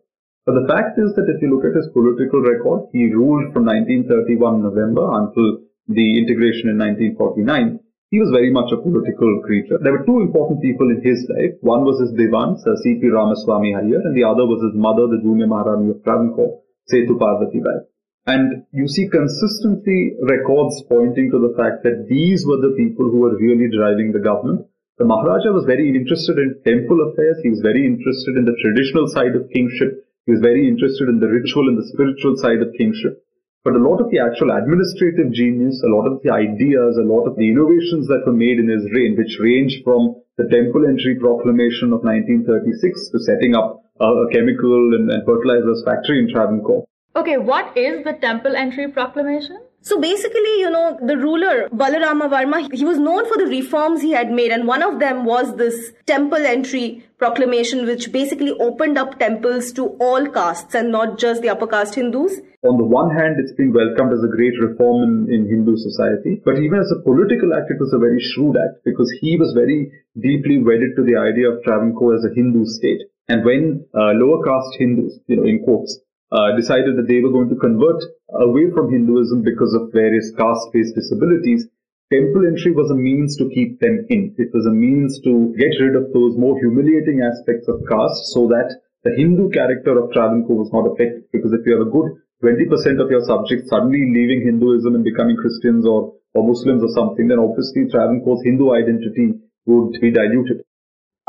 But 0.50 0.66
the 0.66 0.72
fact 0.74 0.98
is 0.98 1.14
that 1.14 1.30
if 1.30 1.38
you 1.38 1.46
look 1.46 1.62
at 1.62 1.78
his 1.78 1.86
political 1.94 2.42
record, 2.42 2.90
he 2.90 3.14
ruled 3.14 3.54
from 3.54 3.70
1931 3.70 4.66
November 4.66 5.06
until 5.22 5.62
the 5.86 6.18
integration 6.18 6.66
in 6.66 6.74
1949. 6.74 7.78
He 8.10 8.18
was 8.18 8.34
very 8.34 8.50
much 8.50 8.74
a 8.74 8.82
political 8.82 9.46
creature. 9.46 9.78
There 9.78 9.94
were 9.94 10.02
two 10.02 10.18
important 10.18 10.58
people 10.58 10.90
in 10.90 11.06
his 11.06 11.22
life. 11.30 11.54
One 11.62 11.86
was 11.86 12.02
his 12.02 12.10
Dewan, 12.18 12.58
Sir 12.58 12.74
C.P. 12.82 13.14
Ramaswamy 13.14 13.78
Iyer, 13.78 14.02
and 14.02 14.10
the 14.10 14.26
other 14.26 14.42
was 14.42 14.58
his 14.58 14.74
mother, 14.74 15.06
the 15.06 15.22
junior 15.22 15.46
Maharani 15.46 15.94
of 15.94 16.02
Travancore, 16.02 16.66
Setu 16.90 17.14
Parvati 17.14 17.62
Bai. 17.62 17.86
And 18.26 18.66
you 18.74 18.90
see 18.90 19.06
consistently 19.06 20.18
records 20.26 20.82
pointing 20.90 21.30
to 21.30 21.38
the 21.38 21.54
fact 21.54 21.86
that 21.86 22.10
these 22.10 22.42
were 22.42 22.58
the 22.58 22.74
people 22.74 23.06
who 23.06 23.22
were 23.22 23.38
really 23.38 23.70
driving 23.70 24.10
the 24.10 24.18
government. 24.18 24.66
The 24.98 25.06
Maharaja 25.06 25.54
was 25.54 25.62
very 25.62 25.94
interested 25.94 26.42
in 26.42 26.58
temple 26.66 27.06
affairs. 27.06 27.38
He 27.38 27.54
was 27.54 27.62
very 27.62 27.86
interested 27.86 28.34
in 28.34 28.50
the 28.50 28.58
traditional 28.58 29.06
side 29.06 29.38
of 29.38 29.46
kingship. 29.54 30.09
He 30.26 30.32
was 30.32 30.40
very 30.40 30.68
interested 30.68 31.08
in 31.08 31.20
the 31.20 31.28
ritual 31.28 31.68
and 31.68 31.78
the 31.78 31.88
spiritual 31.88 32.36
side 32.36 32.60
of 32.60 32.74
kingship. 32.76 33.24
But 33.64 33.76
a 33.76 33.84
lot 33.84 34.00
of 34.00 34.10
the 34.10 34.18
actual 34.18 34.52
administrative 34.52 35.32
genius, 35.32 35.82
a 35.84 35.92
lot 35.92 36.06
of 36.06 36.22
the 36.22 36.32
ideas, 36.32 36.96
a 36.96 37.04
lot 37.04 37.26
of 37.28 37.36
the 37.36 37.48
innovations 37.48 38.08
that 38.08 38.24
were 38.24 38.32
made 38.32 38.58
in 38.58 38.68
his 38.68 38.88
reign, 38.92 39.16
which 39.16 39.36
range 39.40 39.82
from 39.84 40.16
the 40.38 40.48
temple 40.48 40.86
entry 40.86 41.16
proclamation 41.20 41.92
of 41.92 42.00
1936 42.00 43.10
to 43.10 43.18
setting 43.20 43.54
up 43.54 43.82
a 44.00 44.26
chemical 44.32 44.94
and, 44.96 45.10
and 45.10 45.24
fertilizers 45.26 45.84
factory 45.84 46.20
in 46.20 46.32
Travancore. 46.32 46.84
Okay, 47.16 47.36
what 47.36 47.76
is 47.76 48.02
the 48.04 48.14
temple 48.14 48.56
entry 48.56 48.88
proclamation? 48.88 49.60
So 49.82 49.98
basically, 49.98 50.60
you 50.60 50.68
know, 50.68 50.98
the 51.00 51.16
ruler 51.16 51.68
Balarama 51.70 52.28
Varma, 52.28 52.72
he 52.72 52.84
was 52.84 52.98
known 52.98 53.26
for 53.26 53.38
the 53.38 53.46
reforms 53.46 54.02
he 54.02 54.10
had 54.10 54.30
made, 54.30 54.52
and 54.52 54.66
one 54.66 54.82
of 54.82 55.00
them 55.00 55.24
was 55.24 55.56
this 55.56 55.92
temple 56.04 56.44
entry 56.44 57.02
proclamation, 57.18 57.86
which 57.86 58.12
basically 58.12 58.52
opened 58.60 58.98
up 58.98 59.18
temples 59.18 59.72
to 59.72 59.86
all 59.98 60.26
castes 60.26 60.74
and 60.74 60.92
not 60.92 61.18
just 61.18 61.40
the 61.40 61.48
upper 61.48 61.66
caste 61.66 61.94
Hindus. 61.94 62.40
On 62.62 62.76
the 62.76 62.84
one 62.84 63.08
hand, 63.16 63.36
it's 63.38 63.56
been 63.56 63.72
welcomed 63.72 64.12
as 64.12 64.22
a 64.22 64.28
great 64.28 64.52
reform 64.60 65.26
in, 65.28 65.32
in 65.32 65.48
Hindu 65.48 65.76
society, 65.78 66.42
but 66.44 66.58
even 66.58 66.78
as 66.78 66.92
a 66.92 67.00
political 67.02 67.54
act, 67.54 67.70
it 67.70 67.80
was 67.80 67.94
a 67.94 67.98
very 67.98 68.20
shrewd 68.20 68.56
act 68.56 68.84
because 68.84 69.10
he 69.22 69.36
was 69.36 69.54
very 69.54 69.90
deeply 70.20 70.62
wedded 70.62 70.92
to 70.96 71.02
the 71.02 71.16
idea 71.16 71.48
of 71.48 71.64
Travancore 71.64 72.16
as 72.16 72.24
a 72.24 72.34
Hindu 72.34 72.66
state. 72.66 73.00
And 73.28 73.46
when 73.46 73.86
uh, 73.94 74.12
lower 74.12 74.44
caste 74.44 74.76
Hindus, 74.76 75.20
you 75.26 75.36
know, 75.36 75.44
in 75.44 75.64
quotes, 75.64 75.98
uh, 76.32 76.54
decided 76.56 76.96
that 76.96 77.08
they 77.08 77.20
were 77.20 77.34
going 77.34 77.48
to 77.50 77.58
convert 77.58 78.02
away 78.38 78.70
from 78.70 78.92
Hinduism 78.92 79.42
because 79.42 79.74
of 79.74 79.92
various 79.92 80.30
caste-based 80.38 80.94
disabilities, 80.94 81.66
temple 82.12 82.46
entry 82.46 82.72
was 82.72 82.90
a 82.90 82.94
means 82.94 83.36
to 83.38 83.50
keep 83.50 83.80
them 83.80 84.06
in. 84.08 84.34
It 84.38 84.50
was 84.54 84.66
a 84.66 84.74
means 84.74 85.20
to 85.26 85.54
get 85.58 85.74
rid 85.82 85.96
of 85.96 86.12
those 86.12 86.38
more 86.38 86.58
humiliating 86.58 87.22
aspects 87.22 87.66
of 87.66 87.82
caste 87.88 88.30
so 88.34 88.46
that 88.48 88.70
the 89.02 89.14
Hindu 89.16 89.50
character 89.50 89.98
of 89.98 90.12
Travancore 90.12 90.58
was 90.58 90.72
not 90.72 90.86
affected. 90.86 91.24
Because 91.32 91.52
if 91.52 91.66
you 91.66 91.78
have 91.78 91.86
a 91.86 91.90
good 91.90 92.18
20% 92.42 93.02
of 93.02 93.10
your 93.10 93.24
subjects 93.26 93.68
suddenly 93.68 94.06
leaving 94.14 94.46
Hinduism 94.46 94.94
and 94.94 95.04
becoming 95.04 95.36
Christians 95.36 95.86
or, 95.86 96.14
or 96.34 96.46
Muslims 96.46 96.82
or 96.82 96.92
something, 96.94 97.28
then 97.28 97.38
obviously 97.38 97.90
Travancore's 97.90 98.42
Hindu 98.44 98.72
identity 98.72 99.34
would 99.66 99.92
be 100.00 100.10
diluted 100.10 100.62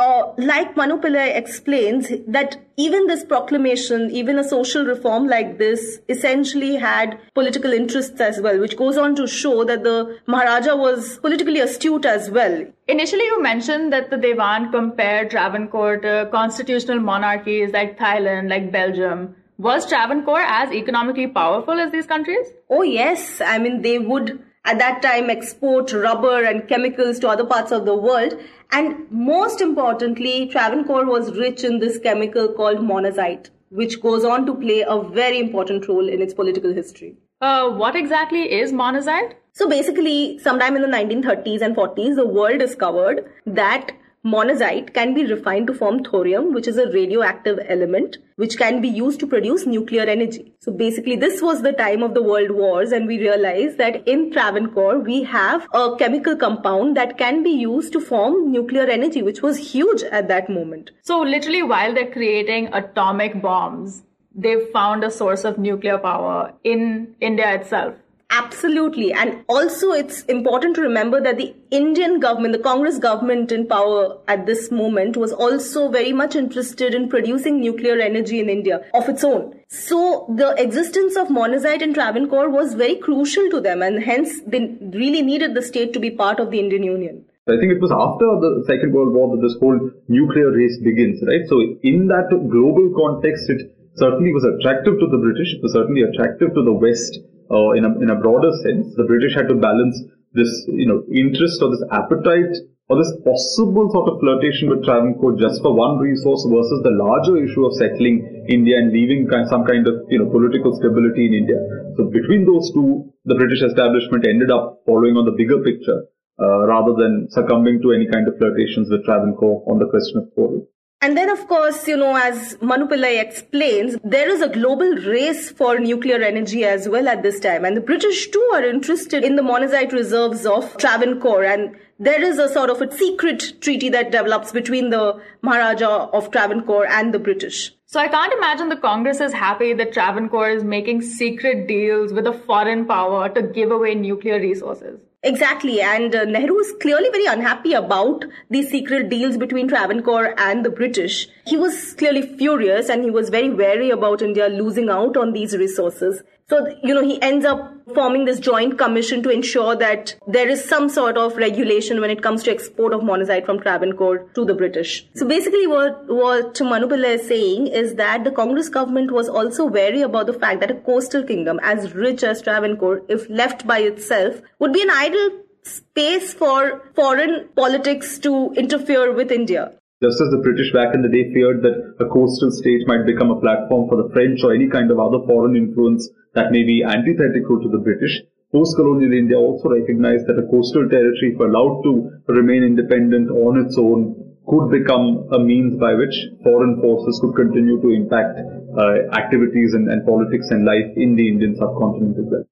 uh, 0.01 0.33
like 0.37 0.75
Manu 0.75 0.97
Pillai 0.99 1.35
explains, 1.35 2.07
that 2.27 2.57
even 2.77 3.07
this 3.07 3.23
proclamation, 3.23 4.09
even 4.11 4.39
a 4.39 4.43
social 4.43 4.85
reform 4.85 5.27
like 5.27 5.57
this, 5.59 5.99
essentially 6.09 6.75
had 6.75 7.19
political 7.35 7.71
interests 7.71 8.19
as 8.19 8.41
well, 8.41 8.59
which 8.59 8.75
goes 8.77 8.97
on 8.97 9.15
to 9.15 9.27
show 9.27 9.63
that 9.63 9.83
the 9.83 10.17
Maharaja 10.27 10.75
was 10.75 11.17
politically 11.19 11.59
astute 11.59 12.05
as 12.05 12.29
well. 12.31 12.65
Initially, 12.87 13.25
you 13.25 13.41
mentioned 13.41 13.93
that 13.93 14.09
the 14.09 14.17
Dewan 14.17 14.71
compared 14.71 15.29
Travancore 15.29 15.97
to 15.97 16.29
constitutional 16.31 16.99
monarchies 16.99 17.71
like 17.71 17.97
Thailand, 17.99 18.49
like 18.49 18.71
Belgium. 18.71 19.35
Was 19.57 19.87
Travancore 19.87 20.41
as 20.41 20.71
economically 20.71 21.27
powerful 21.27 21.79
as 21.79 21.91
these 21.91 22.07
countries? 22.07 22.47
Oh, 22.69 22.81
yes. 22.81 23.41
I 23.41 23.59
mean, 23.59 23.83
they 23.83 23.99
would 23.99 24.43
at 24.65 24.77
that 24.77 25.01
time 25.01 25.29
export 25.29 25.91
rubber 25.91 26.43
and 26.43 26.67
chemicals 26.67 27.19
to 27.19 27.27
other 27.27 27.45
parts 27.45 27.71
of 27.71 27.85
the 27.85 27.95
world. 27.95 28.37
And 28.71 29.09
most 29.09 29.61
importantly, 29.61 30.47
Travancore 30.47 31.05
was 31.05 31.37
rich 31.37 31.63
in 31.63 31.79
this 31.79 31.97
chemical 31.99 32.53
called 32.53 32.77
monazite, 32.77 33.49
which 33.69 34.01
goes 34.01 34.23
on 34.23 34.45
to 34.45 34.53
play 34.53 34.81
a 34.87 35.01
very 35.01 35.39
important 35.39 35.87
role 35.87 36.07
in 36.07 36.21
its 36.21 36.33
political 36.33 36.73
history. 36.73 37.17
Uh, 37.41 37.69
what 37.69 37.95
exactly 37.95 38.51
is 38.51 38.71
monazite? 38.71 39.33
So 39.53 39.67
basically, 39.67 40.37
sometime 40.39 40.75
in 40.75 40.81
the 40.81 40.87
1930s 40.87 41.61
and 41.61 41.75
40s, 41.75 42.15
the 42.15 42.27
world 42.27 42.59
discovered 42.59 43.29
that 43.45 43.91
Monazite 44.23 44.93
can 44.93 45.15
be 45.15 45.25
refined 45.25 45.65
to 45.65 45.73
form 45.73 46.03
thorium, 46.03 46.53
which 46.53 46.67
is 46.67 46.77
a 46.77 46.91
radioactive 46.91 47.59
element 47.67 48.17
which 48.35 48.55
can 48.55 48.79
be 48.79 48.87
used 48.87 49.19
to 49.19 49.25
produce 49.25 49.65
nuclear 49.65 50.03
energy. 50.03 50.53
So 50.59 50.71
basically, 50.71 51.15
this 51.15 51.41
was 51.41 51.63
the 51.63 51.73
time 51.73 52.03
of 52.03 52.13
the 52.13 52.21
world 52.21 52.51
wars, 52.51 52.91
and 52.91 53.07
we 53.07 53.19
realized 53.19 53.79
that 53.79 54.07
in 54.07 54.31
Travancore, 54.31 54.99
we 54.99 55.23
have 55.23 55.67
a 55.73 55.95
chemical 55.97 56.35
compound 56.35 56.95
that 56.97 57.17
can 57.17 57.41
be 57.41 57.49
used 57.49 57.93
to 57.93 57.99
form 57.99 58.51
nuclear 58.51 58.83
energy, 58.83 59.23
which 59.23 59.41
was 59.41 59.57
huge 59.57 60.03
at 60.03 60.27
that 60.27 60.49
moment. 60.49 60.91
So, 61.01 61.19
literally, 61.19 61.63
while 61.63 61.93
they're 61.93 62.11
creating 62.11 62.71
atomic 62.73 63.41
bombs, 63.41 64.03
they've 64.35 64.69
found 64.71 65.03
a 65.03 65.11
source 65.11 65.43
of 65.43 65.57
nuclear 65.57 65.97
power 65.97 66.53
in 66.63 67.15
India 67.19 67.53
itself. 67.55 67.95
Absolutely. 68.31 69.11
And 69.11 69.43
also, 69.49 69.91
it's 69.91 70.21
important 70.23 70.75
to 70.75 70.81
remember 70.81 71.19
that 71.19 71.37
the 71.37 71.53
Indian 71.69 72.21
government, 72.21 72.53
the 72.53 72.63
Congress 72.63 72.97
government 72.97 73.51
in 73.51 73.67
power 73.67 74.17
at 74.29 74.45
this 74.45 74.71
moment, 74.71 75.17
was 75.17 75.33
also 75.33 75.89
very 75.89 76.13
much 76.13 76.35
interested 76.35 76.93
in 76.93 77.09
producing 77.09 77.59
nuclear 77.59 77.99
energy 77.99 78.39
in 78.39 78.49
India 78.49 78.85
of 78.93 79.09
its 79.09 79.25
own. 79.25 79.59
So, 79.67 80.33
the 80.37 80.55
existence 80.57 81.17
of 81.17 81.27
monazite 81.27 81.81
and 81.81 81.93
Travancore 81.93 82.49
was 82.49 82.73
very 82.73 82.95
crucial 82.95 83.49
to 83.49 83.59
them, 83.59 83.81
and 83.81 84.01
hence 84.01 84.39
they 84.47 84.77
really 84.93 85.21
needed 85.21 85.53
the 85.53 85.61
state 85.61 85.91
to 85.93 85.99
be 85.99 86.09
part 86.09 86.39
of 86.39 86.51
the 86.51 86.59
Indian 86.59 86.83
Union. 86.83 87.25
I 87.49 87.57
think 87.59 87.73
it 87.73 87.81
was 87.81 87.91
after 87.91 88.27
the 88.39 88.63
Second 88.65 88.93
World 88.93 89.13
War 89.13 89.35
that 89.35 89.41
this 89.41 89.57
whole 89.59 89.91
nuclear 90.07 90.51
race 90.51 90.79
begins, 90.81 91.21
right? 91.27 91.43
So, 91.47 91.59
in 91.83 92.07
that 92.07 92.31
global 92.31 92.93
context, 92.95 93.49
it 93.49 93.75
certainly 93.95 94.31
was 94.31 94.45
attractive 94.45 94.99
to 94.99 95.07
the 95.11 95.17
British, 95.17 95.55
it 95.55 95.61
was 95.61 95.73
certainly 95.73 96.03
attractive 96.03 96.53
to 96.55 96.63
the 96.63 96.71
West 96.71 97.19
uh, 97.51 97.71
in, 97.75 97.83
a, 97.83 97.91
in 97.99 98.09
a 98.09 98.15
broader 98.15 98.51
sense, 98.63 98.95
the 98.95 99.03
British 99.03 99.35
had 99.35 99.47
to 99.49 99.55
balance 99.55 99.99
this, 100.33 100.49
you 100.71 100.87
know, 100.87 101.03
interest 101.11 101.61
or 101.61 101.69
this 101.69 101.83
appetite 101.91 102.55
or 102.87 102.95
this 102.95 103.11
possible 103.23 103.91
sort 103.91 104.07
of 104.07 104.19
flirtation 104.19 104.71
with 104.71 104.83
Travancore 104.83 105.35
just 105.35 105.61
for 105.61 105.75
one 105.75 105.99
resource 105.99 106.47
versus 106.47 106.79
the 106.83 106.95
larger 106.95 107.39
issue 107.43 107.63
of 107.67 107.75
settling 107.75 108.23
India 108.47 108.79
and 108.79 108.91
leaving 108.91 109.27
some 109.47 109.63
kind 109.67 109.87
of, 109.87 110.07
you 110.07 110.19
know, 110.19 110.31
political 110.31 110.75
stability 110.75 111.27
in 111.27 111.33
India. 111.33 111.59
So 111.95 112.07
between 112.07 112.47
those 112.47 112.71
two, 112.71 113.11
the 113.23 113.35
British 113.35 113.63
establishment 113.63 114.27
ended 114.27 114.51
up 114.51 114.83
following 114.87 115.15
on 115.15 115.27
the 115.27 115.35
bigger 115.35 115.59
picture 115.59 116.07
uh, 116.39 116.67
rather 116.67 116.95
than 116.95 117.27
succumbing 117.29 117.83
to 117.83 117.91
any 117.91 118.07
kind 118.07 118.27
of 118.27 118.35
flirtations 118.39 118.89
with 118.89 119.03
Travancore 119.03 119.63
on 119.67 119.79
the 119.79 119.87
question 119.87 120.23
of 120.23 120.31
coal. 120.35 120.67
And 121.03 121.17
then, 121.17 121.31
of 121.31 121.47
course, 121.47 121.87
you 121.87 121.97
know, 121.97 122.15
as 122.15 122.59
Manu 122.61 122.85
Pillai 122.87 123.19
explains, 123.19 123.97
there 124.03 124.29
is 124.29 124.39
a 124.39 124.47
global 124.47 124.93
race 124.97 125.49
for 125.49 125.79
nuclear 125.79 126.21
energy 126.21 126.63
as 126.63 126.87
well 126.87 127.07
at 127.07 127.23
this 127.23 127.39
time. 127.39 127.65
And 127.65 127.75
the 127.75 127.81
British 127.81 128.29
too 128.29 128.49
are 128.53 128.63
interested 128.63 129.23
in 129.23 129.35
the 129.35 129.41
monazite 129.41 129.93
reserves 129.93 130.45
of 130.45 130.77
Travancore. 130.77 131.43
And 131.43 131.75
there 131.97 132.23
is 132.23 132.37
a 132.37 132.47
sort 132.47 132.69
of 132.69 132.83
a 132.83 132.95
secret 132.95 133.61
treaty 133.61 133.89
that 133.89 134.11
develops 134.11 134.51
between 134.51 134.91
the 134.91 135.19
Maharaja 135.41 136.09
of 136.13 136.29
Travancore 136.29 136.85
and 136.85 137.11
the 137.11 137.19
British. 137.19 137.73
So 137.87 137.99
I 137.99 138.07
can't 138.07 138.33
imagine 138.33 138.69
the 138.69 138.75
Congress 138.75 139.21
is 139.21 139.33
happy 139.33 139.73
that 139.73 139.93
Travancore 139.93 140.51
is 140.51 140.63
making 140.63 141.01
secret 141.01 141.67
deals 141.67 142.13
with 142.13 142.27
a 142.27 142.33
foreign 142.33 142.85
power 142.85 143.27
to 143.27 143.41
give 143.41 143.71
away 143.71 143.95
nuclear 143.95 144.39
resources. 144.39 144.99
Exactly, 145.23 145.81
and 145.81 146.15
uh, 146.15 146.25
Nehru 146.25 146.57
is 146.57 146.73
clearly 146.81 147.09
very 147.11 147.27
unhappy 147.27 147.73
about 147.73 148.25
these 148.49 148.71
secret 148.71 149.07
deals 149.07 149.37
between 149.37 149.67
Travancore 149.67 150.33
and 150.39 150.65
the 150.65 150.71
British. 150.71 151.29
He 151.45 151.57
was 151.57 151.93
clearly 151.93 152.21
furious 152.37 152.89
and 152.89 153.03
he 153.03 153.11
was 153.11 153.29
very 153.29 153.49
wary 153.49 153.89
about 153.89 154.21
India 154.21 154.47
losing 154.47 154.89
out 154.89 155.17
on 155.17 155.33
these 155.33 155.55
resources. 155.55 156.21
So, 156.49 156.67
you 156.83 156.93
know, 156.93 157.03
he 157.03 157.21
ends 157.21 157.45
up 157.45 157.73
forming 157.95 158.25
this 158.25 158.39
joint 158.39 158.77
commission 158.77 159.23
to 159.23 159.29
ensure 159.29 159.75
that 159.77 160.15
there 160.27 160.49
is 160.49 160.63
some 160.63 160.89
sort 160.89 161.17
of 161.17 161.37
regulation 161.37 162.01
when 162.01 162.09
it 162.09 162.21
comes 162.21 162.43
to 162.43 162.51
export 162.51 162.93
of 162.93 163.01
monazite 163.01 163.45
from 163.45 163.59
Travancore 163.59 164.29
to 164.35 164.43
the 164.43 164.53
British. 164.53 165.07
So 165.15 165.25
basically 165.25 165.65
what, 165.65 166.03
what 166.07 166.59
Manu 166.61 166.89
is 166.93 167.27
saying 167.27 167.67
is 167.67 167.95
that 167.95 168.25
the 168.25 168.31
Congress 168.31 168.67
government 168.67 169.11
was 169.11 169.29
also 169.29 169.65
wary 169.65 170.01
about 170.01 170.27
the 170.27 170.33
fact 170.33 170.59
that 170.59 170.71
a 170.71 170.75
coastal 170.75 171.23
kingdom 171.23 171.59
as 171.63 171.93
rich 171.93 172.23
as 172.23 172.41
Travancore, 172.41 173.01
if 173.07 173.29
left 173.29 173.65
by 173.65 173.79
itself, 173.79 174.41
would 174.59 174.73
be 174.73 174.81
an 174.81 174.89
idle 174.91 175.29
space 175.63 176.33
for 176.33 176.81
foreign 176.95 177.47
politics 177.55 178.19
to 178.19 178.51
interfere 178.53 179.13
with 179.13 179.31
India. 179.31 179.71
Just 180.01 180.17
as 180.17 180.33
the 180.33 180.41
British 180.41 180.73
back 180.73 180.95
in 180.97 181.05
the 181.05 181.13
day 181.13 181.29
feared 181.29 181.61
that 181.61 181.77
a 182.01 182.09
coastal 182.09 182.49
state 182.49 182.89
might 182.89 183.05
become 183.05 183.29
a 183.29 183.39
platform 183.39 183.85
for 183.87 184.01
the 184.01 184.09
French 184.09 184.41
or 184.41 184.49
any 184.49 184.65
kind 184.65 184.89
of 184.89 184.97
other 184.97 185.21
foreign 185.29 185.55
influence 185.55 186.09
that 186.33 186.49
may 186.49 186.63
be 186.65 186.81
antithetical 186.81 187.61
to 187.61 187.69
the 187.69 187.77
British. 187.77 188.17
Post-colonial 188.51 189.13
India 189.13 189.37
also 189.37 189.69
recognized 189.69 190.25
that 190.25 190.41
a 190.41 190.49
coastal 190.49 190.89
territory, 190.89 191.37
if 191.37 191.39
allowed 191.39 191.85
to 191.85 192.17
remain 192.33 192.63
independent 192.65 193.29
on 193.29 193.61
its 193.61 193.77
own, 193.77 194.17
could 194.49 194.73
become 194.73 195.29
a 195.31 195.39
means 195.39 195.77
by 195.77 195.93
which 195.93 196.17
foreign 196.41 196.81
forces 196.81 197.21
could 197.21 197.37
continue 197.37 197.79
to 197.79 197.93
impact 197.93 198.41
uh, 198.73 199.05
activities 199.13 199.77
and, 199.77 199.85
and 199.85 200.01
politics 200.01 200.49
and 200.49 200.65
life 200.65 200.89
in 200.97 201.13
the 201.13 201.29
Indian 201.29 201.55
subcontinent 201.55 202.17
as 202.17 202.25
well. 202.25 202.43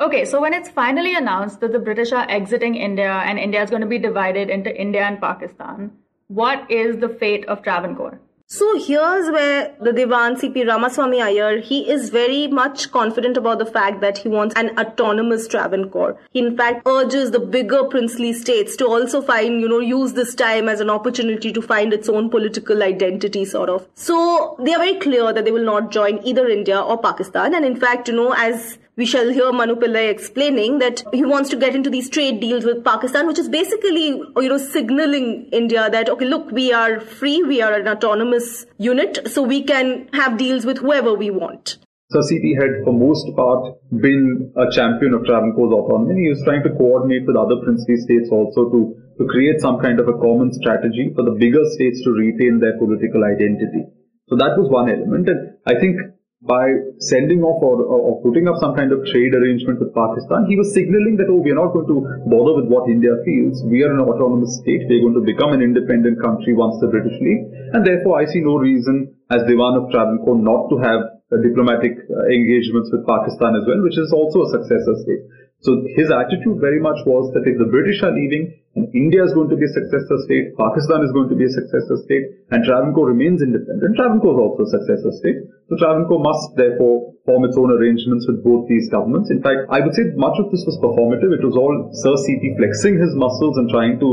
Okay, 0.00 0.24
so 0.24 0.40
when 0.40 0.54
it's 0.54 0.70
finally 0.70 1.14
announced 1.14 1.60
that 1.60 1.72
the 1.72 1.78
British 1.78 2.12
are 2.12 2.24
exiting 2.30 2.74
India 2.74 3.12
and 3.12 3.38
India 3.38 3.62
is 3.62 3.68
going 3.68 3.82
to 3.82 3.92
be 3.92 3.98
divided 3.98 4.48
into 4.48 4.74
India 4.74 5.04
and 5.04 5.20
Pakistan, 5.20 5.92
what 6.28 6.70
is 6.70 6.98
the 6.98 7.08
fate 7.08 7.44
of 7.46 7.62
Travancore? 7.62 8.20
So 8.46 8.78
here's 8.78 9.30
where 9.30 9.74
the 9.80 9.90
Diwan 9.90 10.38
CP 10.38 10.68
Ramaswamy 10.68 11.20
Iyer, 11.20 11.60
he 11.60 11.90
is 11.90 12.10
very 12.10 12.46
much 12.46 12.92
confident 12.92 13.38
about 13.38 13.58
the 13.58 13.66
fact 13.66 14.02
that 14.02 14.18
he 14.18 14.28
wants 14.28 14.54
an 14.54 14.78
autonomous 14.78 15.48
Travancore. 15.48 16.18
He 16.30 16.40
in 16.40 16.56
fact 16.56 16.86
urges 16.86 17.30
the 17.30 17.40
bigger 17.40 17.84
princely 17.84 18.34
states 18.34 18.76
to 18.76 18.86
also 18.86 19.22
find, 19.22 19.60
you 19.60 19.68
know, 19.68 19.80
use 19.80 20.12
this 20.12 20.34
time 20.34 20.68
as 20.68 20.80
an 20.80 20.90
opportunity 20.90 21.52
to 21.52 21.62
find 21.62 21.94
its 21.94 22.08
own 22.08 22.28
political 22.28 22.82
identity 22.82 23.46
sort 23.46 23.70
of. 23.70 23.88
So 23.94 24.56
they 24.60 24.74
are 24.74 24.78
very 24.78 25.00
clear 25.00 25.32
that 25.32 25.46
they 25.46 25.50
will 25.50 25.64
not 25.64 25.90
join 25.90 26.20
either 26.22 26.46
India 26.46 26.78
or 26.78 26.98
Pakistan. 26.98 27.54
And 27.54 27.64
in 27.64 27.76
fact, 27.76 28.08
you 28.08 28.14
know, 28.14 28.34
as 28.36 28.78
we 28.96 29.06
shall 29.06 29.28
hear 29.28 29.52
Manu 29.52 29.74
Pillai 29.74 30.08
explaining 30.08 30.78
that 30.78 31.02
he 31.12 31.24
wants 31.24 31.50
to 31.50 31.56
get 31.56 31.74
into 31.74 31.90
these 31.90 32.08
trade 32.08 32.40
deals 32.40 32.64
with 32.64 32.84
Pakistan, 32.84 33.26
which 33.26 33.38
is 33.38 33.48
basically, 33.48 34.06
you 34.06 34.48
know, 34.48 34.58
signaling 34.58 35.48
India 35.52 35.90
that, 35.90 36.08
okay, 36.08 36.26
look, 36.26 36.50
we 36.52 36.72
are 36.72 37.00
free, 37.00 37.42
we 37.42 37.60
are 37.60 37.72
an 37.74 37.88
autonomous 37.88 38.66
unit, 38.78 39.18
so 39.26 39.42
we 39.42 39.62
can 39.62 40.08
have 40.12 40.38
deals 40.38 40.64
with 40.64 40.78
whoever 40.78 41.14
we 41.14 41.30
want. 41.30 41.78
So 42.10 42.20
CP 42.20 42.54
had, 42.60 42.84
for 42.84 42.92
most 42.92 43.34
part, 43.34 43.74
been 43.90 44.52
a 44.56 44.70
champion 44.70 45.14
of 45.14 45.24
Travancore's 45.24 45.72
autonomy. 45.72 46.22
He 46.22 46.28
was 46.28 46.42
trying 46.44 46.62
to 46.62 46.70
coordinate 46.70 47.26
with 47.26 47.34
other 47.34 47.56
princely 47.64 47.96
states 47.96 48.28
also 48.30 48.70
to, 48.70 48.94
to 49.18 49.26
create 49.26 49.60
some 49.60 49.80
kind 49.80 49.98
of 49.98 50.06
a 50.06 50.12
common 50.22 50.52
strategy 50.52 51.10
for 51.16 51.24
the 51.24 51.32
bigger 51.32 51.64
states 51.74 52.04
to 52.04 52.10
retain 52.10 52.60
their 52.60 52.78
political 52.78 53.24
identity. 53.24 53.90
So 54.28 54.36
that 54.36 54.54
was 54.54 54.70
one 54.70 54.88
element. 54.88 55.28
And 55.28 55.58
I 55.66 55.74
think 55.80 55.98
by 56.44 56.76
sending 57.00 57.40
off 57.40 57.56
or, 57.64 57.80
or, 57.80 58.20
putting 58.20 58.48
up 58.48 58.60
some 58.60 58.76
kind 58.76 58.92
of 58.92 59.00
trade 59.08 59.32
arrangement 59.32 59.80
with 59.80 59.96
Pakistan, 59.96 60.44
he 60.44 60.60
was 60.60 60.72
signaling 60.76 61.16
that, 61.16 61.32
oh, 61.32 61.40
we 61.40 61.48
are 61.48 61.56
not 61.56 61.72
going 61.72 61.88
to 61.88 62.04
bother 62.28 62.60
with 62.60 62.68
what 62.68 62.84
India 62.88 63.16
feels. 63.24 63.64
We 63.64 63.80
are 63.80 63.92
an 63.92 64.04
autonomous 64.04 64.60
state. 64.60 64.84
We 64.88 65.00
are 65.00 65.04
going 65.08 65.16
to 65.16 65.24
become 65.24 65.56
an 65.56 65.64
independent 65.64 66.20
country 66.20 66.52
once 66.52 66.76
the 66.84 66.92
British 66.92 67.16
leave. 67.16 67.48
And 67.72 67.80
therefore, 67.80 68.20
I 68.20 68.28
see 68.28 68.44
no 68.44 68.60
reason 68.60 69.16
as 69.32 69.48
Diwan 69.48 69.80
of 69.80 69.88
Travancore 69.88 70.36
not 70.36 70.68
to 70.68 70.76
have 70.84 71.00
diplomatic 71.32 71.98
uh, 72.06 72.28
engagements 72.28 72.92
with 72.92 73.02
Pakistan 73.08 73.56
as 73.56 73.64
well, 73.66 73.80
which 73.82 73.98
is 73.98 74.12
also 74.12 74.44
a 74.44 74.48
successor 74.52 74.94
state. 75.02 75.24
So 75.64 75.80
his 75.96 76.12
attitude 76.12 76.60
very 76.60 76.76
much 76.76 77.00
was 77.08 77.32
that 77.32 77.48
if 77.48 77.56
the 77.56 77.72
British 77.72 78.04
are 78.04 78.12
leaving, 78.12 78.52
and 78.76 78.92
India 78.92 79.24
is 79.24 79.32
going 79.32 79.48
to 79.48 79.56
be 79.56 79.64
a 79.64 79.72
successor 79.72 80.20
state, 80.28 80.52
Pakistan 80.60 81.00
is 81.00 81.08
going 81.16 81.32
to 81.32 81.38
be 81.40 81.48
a 81.48 81.56
successor 81.56 81.96
state, 82.04 82.36
and 82.52 82.60
Travancore 82.68 83.08
remains 83.08 83.40
independent. 83.40 83.96
Travancore 83.96 84.36
is 84.36 84.40
also 84.44 84.60
a 84.68 84.72
successor 84.76 85.08
state. 85.24 85.40
So 85.72 85.80
Travancore 85.80 86.20
must 86.20 86.52
therefore 86.60 87.16
form 87.24 87.48
its 87.48 87.56
own 87.56 87.72
arrangements 87.72 88.28
with 88.28 88.44
both 88.44 88.68
these 88.68 88.92
governments. 88.92 89.32
In 89.32 89.40
fact, 89.40 89.64
I 89.72 89.80
would 89.80 89.96
say 89.96 90.12
much 90.20 90.36
of 90.36 90.52
this 90.52 90.68
was 90.68 90.76
performative. 90.84 91.32
It 91.32 91.40
was 91.40 91.56
all 91.56 91.72
Sir 91.96 92.12
CP 92.12 92.60
flexing 92.60 93.00
his 93.00 93.16
muscles 93.16 93.56
and 93.56 93.72
trying 93.72 93.96
to 94.04 94.08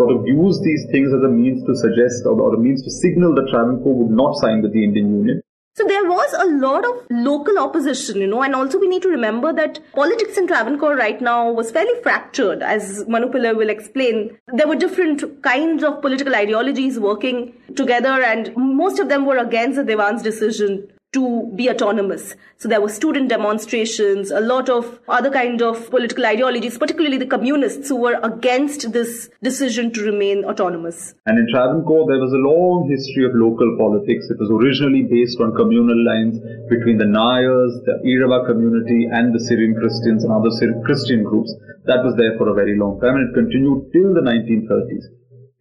sort 0.00 0.16
of 0.16 0.24
use 0.24 0.56
these 0.64 0.88
things 0.88 1.12
as 1.12 1.20
a 1.20 1.28
means 1.28 1.60
to 1.68 1.76
suggest 1.76 2.24
or, 2.24 2.40
or 2.40 2.56
a 2.56 2.60
means 2.60 2.80
to 2.88 2.90
signal 3.04 3.36
that 3.36 3.52
Travancore 3.52 4.00
would 4.00 4.16
not 4.16 4.32
sign 4.40 4.64
with 4.64 4.72
the 4.72 4.80
Indian 4.80 5.12
Union. 5.12 5.44
So 5.76 5.84
there 5.86 6.08
was 6.08 6.32
a 6.32 6.46
lot 6.46 6.86
of 6.86 7.06
local 7.10 7.58
opposition, 7.58 8.22
you 8.22 8.26
know, 8.26 8.42
and 8.42 8.54
also 8.54 8.78
we 8.78 8.88
need 8.88 9.02
to 9.02 9.10
remember 9.10 9.52
that 9.52 9.78
politics 9.92 10.38
in 10.38 10.46
Travancore 10.46 10.96
right 10.96 11.20
now 11.20 11.50
was 11.52 11.70
fairly 11.70 11.92
fractured, 12.02 12.62
as 12.62 13.06
Manu 13.06 13.28
Pillai 13.28 13.54
will 13.54 13.68
explain. 13.68 14.38
There 14.54 14.66
were 14.66 14.74
different 14.76 15.42
kinds 15.42 15.84
of 15.84 16.00
political 16.00 16.34
ideologies 16.34 16.98
working 16.98 17.52
together, 17.74 18.22
and 18.22 18.56
most 18.56 18.98
of 18.98 19.10
them 19.10 19.26
were 19.26 19.36
against 19.36 19.76
the 19.76 19.84
Diwan's 19.84 20.22
decision 20.22 20.88
to 21.16 21.50
be 21.56 21.68
autonomous. 21.70 22.34
So 22.58 22.68
there 22.68 22.80
were 22.80 22.90
student 22.90 23.28
demonstrations, 23.30 24.30
a 24.30 24.40
lot 24.40 24.68
of 24.68 25.00
other 25.08 25.30
kind 25.30 25.62
of 25.62 25.88
political 25.90 26.26
ideologies, 26.26 26.76
particularly 26.76 27.16
the 27.16 27.26
communists 27.26 27.88
who 27.88 27.96
were 27.96 28.20
against 28.22 28.92
this 28.92 29.30
decision 29.42 29.92
to 29.94 30.02
remain 30.02 30.44
autonomous. 30.44 31.14
And 31.24 31.38
in 31.38 31.46
Travancore, 31.52 32.04
there 32.06 32.20
was 32.20 32.32
a 32.36 32.42
long 32.44 32.88
history 32.92 33.24
of 33.24 33.32
local 33.34 33.76
politics. 33.80 34.28
It 34.28 34.38
was 34.38 34.52
originally 34.52 35.08
based 35.08 35.40
on 35.40 35.56
communal 35.56 35.96
lines 36.04 36.36
between 36.68 36.98
the 36.98 37.08
Nayars, 37.08 37.80
the 37.88 37.96
Irava 38.04 38.44
community, 38.46 39.08
and 39.10 39.34
the 39.34 39.40
Syrian 39.40 39.74
Christians 39.74 40.22
and 40.22 40.32
other 40.32 40.52
Christian 40.84 41.24
groups. 41.24 41.54
That 41.88 42.04
was 42.04 42.14
there 42.16 42.36
for 42.36 42.52
a 42.52 42.54
very 42.54 42.76
long 42.76 43.00
time 43.00 43.16
and 43.16 43.30
it 43.30 43.32
continued 43.32 43.88
till 43.92 44.12
the 44.12 44.20
1930s. 44.20 45.08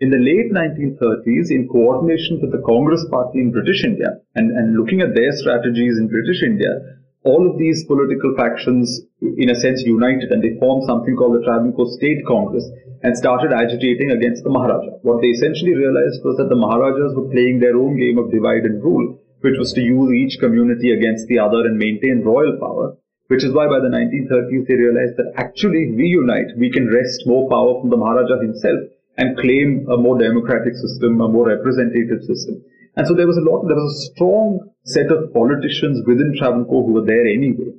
In 0.01 0.11
the 0.11 0.19
late 0.19 0.51
1930s, 0.51 1.55
in 1.55 1.69
coordination 1.71 2.41
with 2.41 2.51
the 2.51 2.59
Congress 2.67 3.07
Party 3.09 3.39
in 3.39 3.53
British 3.55 3.85
India 3.85 4.19
and, 4.35 4.51
and 4.51 4.75
looking 4.75 4.99
at 4.99 5.15
their 5.15 5.31
strategies 5.31 5.97
in 5.97 6.09
British 6.11 6.43
India, 6.43 6.99
all 7.23 7.49
of 7.49 7.57
these 7.57 7.85
political 7.87 8.35
factions, 8.35 9.07
in 9.21 9.49
a 9.49 9.55
sense, 9.55 9.83
united 9.87 10.35
and 10.35 10.43
they 10.43 10.59
formed 10.59 10.83
something 10.83 11.15
called 11.15 11.39
the 11.39 11.45
Travancore 11.47 11.87
State 11.95 12.27
Congress 12.27 12.67
and 13.03 13.15
started 13.15 13.53
agitating 13.55 14.11
against 14.11 14.43
the 14.43 14.49
Maharaja. 14.49 14.99
What 15.01 15.21
they 15.21 15.31
essentially 15.31 15.75
realized 15.75 16.19
was 16.27 16.35
that 16.43 16.49
the 16.51 16.59
Maharajas 16.59 17.15
were 17.15 17.31
playing 17.31 17.63
their 17.63 17.77
own 17.79 17.95
game 17.95 18.19
of 18.19 18.35
divide 18.35 18.67
and 18.67 18.83
rule, 18.83 19.15
which 19.47 19.55
was 19.57 19.71
to 19.79 19.81
use 19.81 20.11
each 20.11 20.43
community 20.43 20.91
against 20.91 21.27
the 21.27 21.39
other 21.39 21.63
and 21.63 21.79
maintain 21.79 22.19
royal 22.19 22.59
power. 22.59 22.99
which 23.27 23.45
is 23.45 23.53
why 23.53 23.65
by 23.65 23.79
the 23.79 23.89
1930s 23.89 24.67
they 24.67 24.75
realized 24.75 25.15
that 25.17 25.31
actually 25.37 25.87
if 25.87 25.95
we 25.95 26.05
unite, 26.05 26.51
we 26.59 26.69
can 26.69 26.91
wrest 26.91 27.23
more 27.25 27.49
power 27.49 27.79
from 27.79 27.89
the 27.89 27.97
Maharaja 27.97 28.37
himself 28.43 28.91
and 29.17 29.37
claim 29.37 29.87
a 29.89 29.97
more 29.97 30.17
democratic 30.17 30.75
system, 30.75 31.21
a 31.21 31.27
more 31.27 31.47
representative 31.47 32.23
system. 32.23 32.63
And 32.97 33.07
so 33.07 33.13
there 33.13 33.27
was 33.27 33.37
a 33.37 33.41
lot, 33.41 33.67
there 33.67 33.75
was 33.75 33.91
a 33.91 34.13
strong 34.13 34.59
set 34.83 35.11
of 35.11 35.33
politicians 35.33 36.05
within 36.05 36.35
Travancore 36.37 36.85
who 36.85 36.93
were 36.93 37.05
there 37.05 37.27
anyway. 37.27 37.71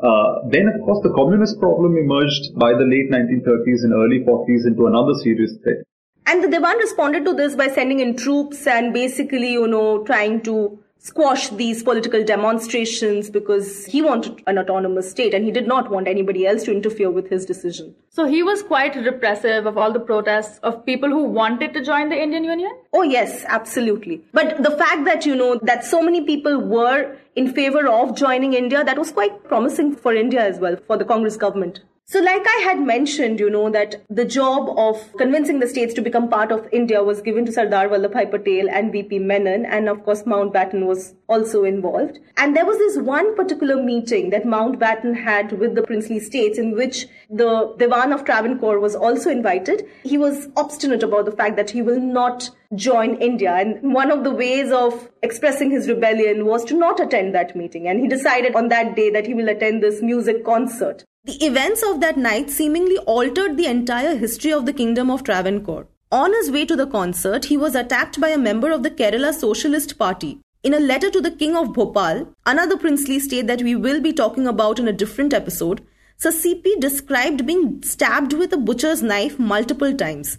Uh, 0.00 0.48
then, 0.50 0.68
of 0.68 0.80
course, 0.84 1.00
the 1.02 1.12
communist 1.14 1.58
problem 1.58 1.96
emerged 1.96 2.54
by 2.56 2.72
the 2.72 2.84
late 2.84 3.10
1930s 3.10 3.82
and 3.82 3.92
early 3.92 4.20
40s 4.24 4.66
into 4.66 4.86
another 4.86 5.14
serious 5.14 5.56
threat. 5.62 5.78
And 6.26 6.44
the 6.44 6.48
Dewan 6.48 6.76
responded 6.76 7.24
to 7.24 7.34
this 7.34 7.56
by 7.56 7.68
sending 7.68 8.00
in 8.00 8.14
troops 8.14 8.66
and 8.66 8.92
basically, 8.92 9.52
you 9.52 9.66
know, 9.66 10.04
trying 10.04 10.42
to 10.42 10.78
squash 10.98 11.48
these 11.50 11.82
political 11.82 12.24
demonstrations 12.24 13.30
because 13.30 13.86
he 13.86 14.02
wanted 14.02 14.42
an 14.46 14.58
autonomous 14.58 15.10
state 15.10 15.32
and 15.32 15.44
he 15.44 15.50
did 15.50 15.66
not 15.66 15.90
want 15.90 16.08
anybody 16.08 16.46
else 16.46 16.64
to 16.64 16.72
interfere 16.72 17.10
with 17.10 17.28
his 17.28 17.46
decision. 17.46 17.94
So 18.10 18.26
he 18.26 18.42
was 18.42 18.62
quite 18.62 18.96
repressive 18.96 19.66
of 19.66 19.78
all 19.78 19.92
the 19.92 20.00
protests 20.00 20.58
of 20.62 20.84
people 20.84 21.08
who 21.08 21.24
wanted 21.24 21.72
to 21.74 21.84
join 21.84 22.08
the 22.08 22.20
Indian 22.20 22.44
Union? 22.44 22.70
Oh, 22.92 23.02
yes, 23.02 23.44
absolutely. 23.46 24.22
But 24.32 24.62
the 24.62 24.72
fact 24.72 25.04
that, 25.04 25.24
you 25.24 25.36
know, 25.36 25.58
that 25.62 25.84
so 25.84 26.02
many 26.02 26.24
people 26.24 26.58
were 26.60 27.16
in 27.36 27.52
favor 27.54 27.86
of 27.86 28.16
joining 28.16 28.52
India, 28.54 28.82
that 28.82 28.98
was 28.98 29.12
quite 29.12 29.44
promising 29.44 29.94
for 29.94 30.14
India 30.14 30.40
as 30.40 30.58
well, 30.58 30.76
for 30.86 30.96
the 30.96 31.04
Congress 31.04 31.36
government. 31.36 31.80
So, 32.10 32.20
like 32.20 32.46
I 32.48 32.60
had 32.64 32.80
mentioned, 32.80 33.38
you 33.38 33.50
know, 33.50 33.68
that 33.68 33.96
the 34.08 34.24
job 34.24 34.70
of 34.78 35.12
convincing 35.18 35.60
the 35.60 35.68
states 35.68 35.92
to 35.92 36.00
become 36.00 36.30
part 36.30 36.50
of 36.50 36.66
India 36.72 37.04
was 37.04 37.20
given 37.20 37.44
to 37.44 37.52
Sardar 37.52 37.86
Vallabhbhai 37.86 38.30
Patel 38.30 38.70
and 38.70 38.90
VP 38.90 39.18
Menon, 39.18 39.66
and 39.66 39.90
of 39.90 40.02
course, 40.04 40.22
Mountbatten 40.22 40.86
was 40.86 41.14
also 41.28 41.64
involved. 41.64 42.18
And 42.38 42.56
there 42.56 42.64
was 42.64 42.78
this 42.78 42.96
one 42.96 43.36
particular 43.36 43.76
meeting 43.82 44.30
that 44.30 44.44
Mountbatten 44.44 45.22
had 45.22 45.52
with 45.58 45.74
the 45.74 45.82
princely 45.82 46.18
states 46.18 46.58
in 46.58 46.74
which 46.74 47.06
the 47.28 47.74
Dewan 47.76 48.14
of 48.14 48.24
Travancore 48.24 48.80
was 48.80 48.96
also 48.96 49.28
invited. 49.28 49.86
He 50.02 50.16
was 50.16 50.48
obstinate 50.56 51.02
about 51.02 51.26
the 51.26 51.32
fact 51.32 51.56
that 51.56 51.68
he 51.68 51.82
will 51.82 52.00
not 52.00 52.48
join 52.74 53.16
India. 53.16 53.52
And 53.52 53.92
one 53.92 54.10
of 54.10 54.24
the 54.24 54.30
ways 54.30 54.72
of 54.72 55.10
expressing 55.22 55.70
his 55.70 55.88
rebellion 55.88 56.46
was 56.46 56.64
to 56.64 56.74
not 56.74 57.00
attend 57.00 57.34
that 57.34 57.54
meeting. 57.54 57.86
And 57.86 58.00
he 58.00 58.08
decided 58.08 58.56
on 58.56 58.68
that 58.68 58.96
day 58.96 59.10
that 59.10 59.26
he 59.26 59.34
will 59.34 59.50
attend 59.50 59.82
this 59.82 60.00
music 60.00 60.42
concert. 60.42 61.04
The 61.28 61.44
events 61.44 61.82
of 61.82 62.00
that 62.00 62.16
night 62.16 62.48
seemingly 62.48 62.96
altered 63.00 63.58
the 63.58 63.66
entire 63.66 64.16
history 64.16 64.50
of 64.50 64.64
the 64.64 64.72
Kingdom 64.72 65.10
of 65.10 65.24
Travancore. 65.24 65.86
On 66.10 66.32
his 66.32 66.50
way 66.50 66.64
to 66.64 66.74
the 66.74 66.86
concert, 66.86 67.44
he 67.44 67.56
was 67.58 67.74
attacked 67.74 68.18
by 68.18 68.30
a 68.30 68.38
member 68.38 68.70
of 68.70 68.82
the 68.82 68.90
Kerala 68.90 69.34
Socialist 69.34 69.98
Party. 69.98 70.40
In 70.62 70.72
a 70.72 70.80
letter 70.80 71.10
to 71.10 71.20
the 71.20 71.30
King 71.30 71.54
of 71.54 71.74
Bhopal, 71.74 72.32
another 72.46 72.78
princely 72.78 73.20
state 73.20 73.46
that 73.46 73.60
we 73.60 73.76
will 73.76 74.00
be 74.00 74.14
talking 74.14 74.46
about 74.46 74.78
in 74.78 74.88
a 74.88 74.92
different 75.02 75.34
episode, 75.34 75.82
Sir 76.16 76.30
CP 76.30 76.80
described 76.80 77.44
being 77.46 77.82
stabbed 77.82 78.32
with 78.32 78.54
a 78.54 78.56
butcher's 78.56 79.02
knife 79.02 79.38
multiple 79.38 79.92
times. 79.92 80.38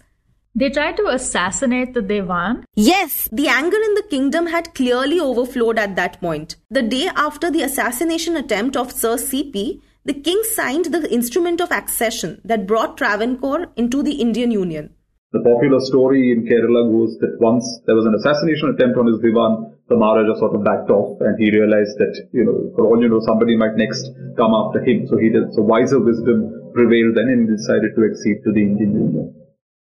They 0.56 0.70
tried 0.70 0.96
to 0.96 1.06
assassinate 1.06 1.94
the 1.94 2.02
Dewan? 2.02 2.64
Yes, 2.74 3.28
the 3.30 3.46
anger 3.46 3.76
in 3.76 3.94
the 3.94 4.08
kingdom 4.10 4.48
had 4.48 4.74
clearly 4.74 5.20
overflowed 5.20 5.78
at 5.78 5.94
that 5.94 6.20
point. 6.20 6.56
The 6.68 6.82
day 6.82 7.08
after 7.14 7.48
the 7.48 7.62
assassination 7.62 8.34
attempt 8.34 8.76
of 8.76 8.90
Sir 8.90 9.14
CP, 9.14 9.82
the 10.04 10.14
king 10.14 10.40
signed 10.44 10.86
the 10.86 11.12
instrument 11.12 11.60
of 11.60 11.70
accession 11.70 12.40
that 12.44 12.66
brought 12.66 12.96
Travancore 12.96 13.66
into 13.76 14.02
the 14.02 14.14
Indian 14.14 14.50
Union. 14.50 14.94
The 15.32 15.40
popular 15.40 15.78
story 15.80 16.32
in 16.32 16.46
Kerala 16.48 16.90
goes 16.90 17.18
that 17.18 17.36
once 17.38 17.64
there 17.86 17.94
was 17.94 18.06
an 18.06 18.14
assassination 18.14 18.74
attempt 18.74 18.98
on 18.98 19.06
his 19.06 19.20
divan, 19.20 19.76
the 19.88 19.96
Maharaja 19.96 20.38
sort 20.38 20.54
of 20.56 20.64
backed 20.64 20.90
off 20.90 21.20
and 21.20 21.38
he 21.38 21.50
realized 21.50 21.98
that, 21.98 22.16
you 22.32 22.44
know, 22.44 22.72
for 22.74 22.86
all 22.86 23.00
you 23.00 23.08
know, 23.08 23.20
somebody 23.20 23.56
might 23.56 23.76
next 23.76 24.10
come 24.36 24.54
after 24.54 24.82
him. 24.82 25.06
So 25.06 25.18
he 25.18 25.28
did, 25.28 25.52
so 25.52 25.62
wiser 25.62 26.00
wisdom 26.00 26.72
prevailed 26.74 27.16
then 27.16 27.28
and 27.28 27.48
he 27.48 27.56
decided 27.56 27.94
to 27.94 28.04
accede 28.08 28.42
to 28.44 28.52
the 28.52 28.62
Indian 28.62 28.92
Union. 28.92 29.34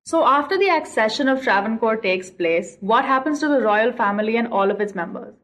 So 0.05 0.25
after 0.25 0.59
the 0.59 0.69
accession 0.69 1.29
of 1.29 1.43
Travancore 1.43 1.97
takes 1.97 2.31
place, 2.31 2.77
what 2.81 3.05
happens 3.07 3.40
to 3.40 3.49
the 3.49 3.62
royal 3.62 3.93
family 3.93 4.37
and 4.37 4.49
all 4.53 4.71
of 4.71 4.81
its 4.81 4.95
members? 4.95 5.35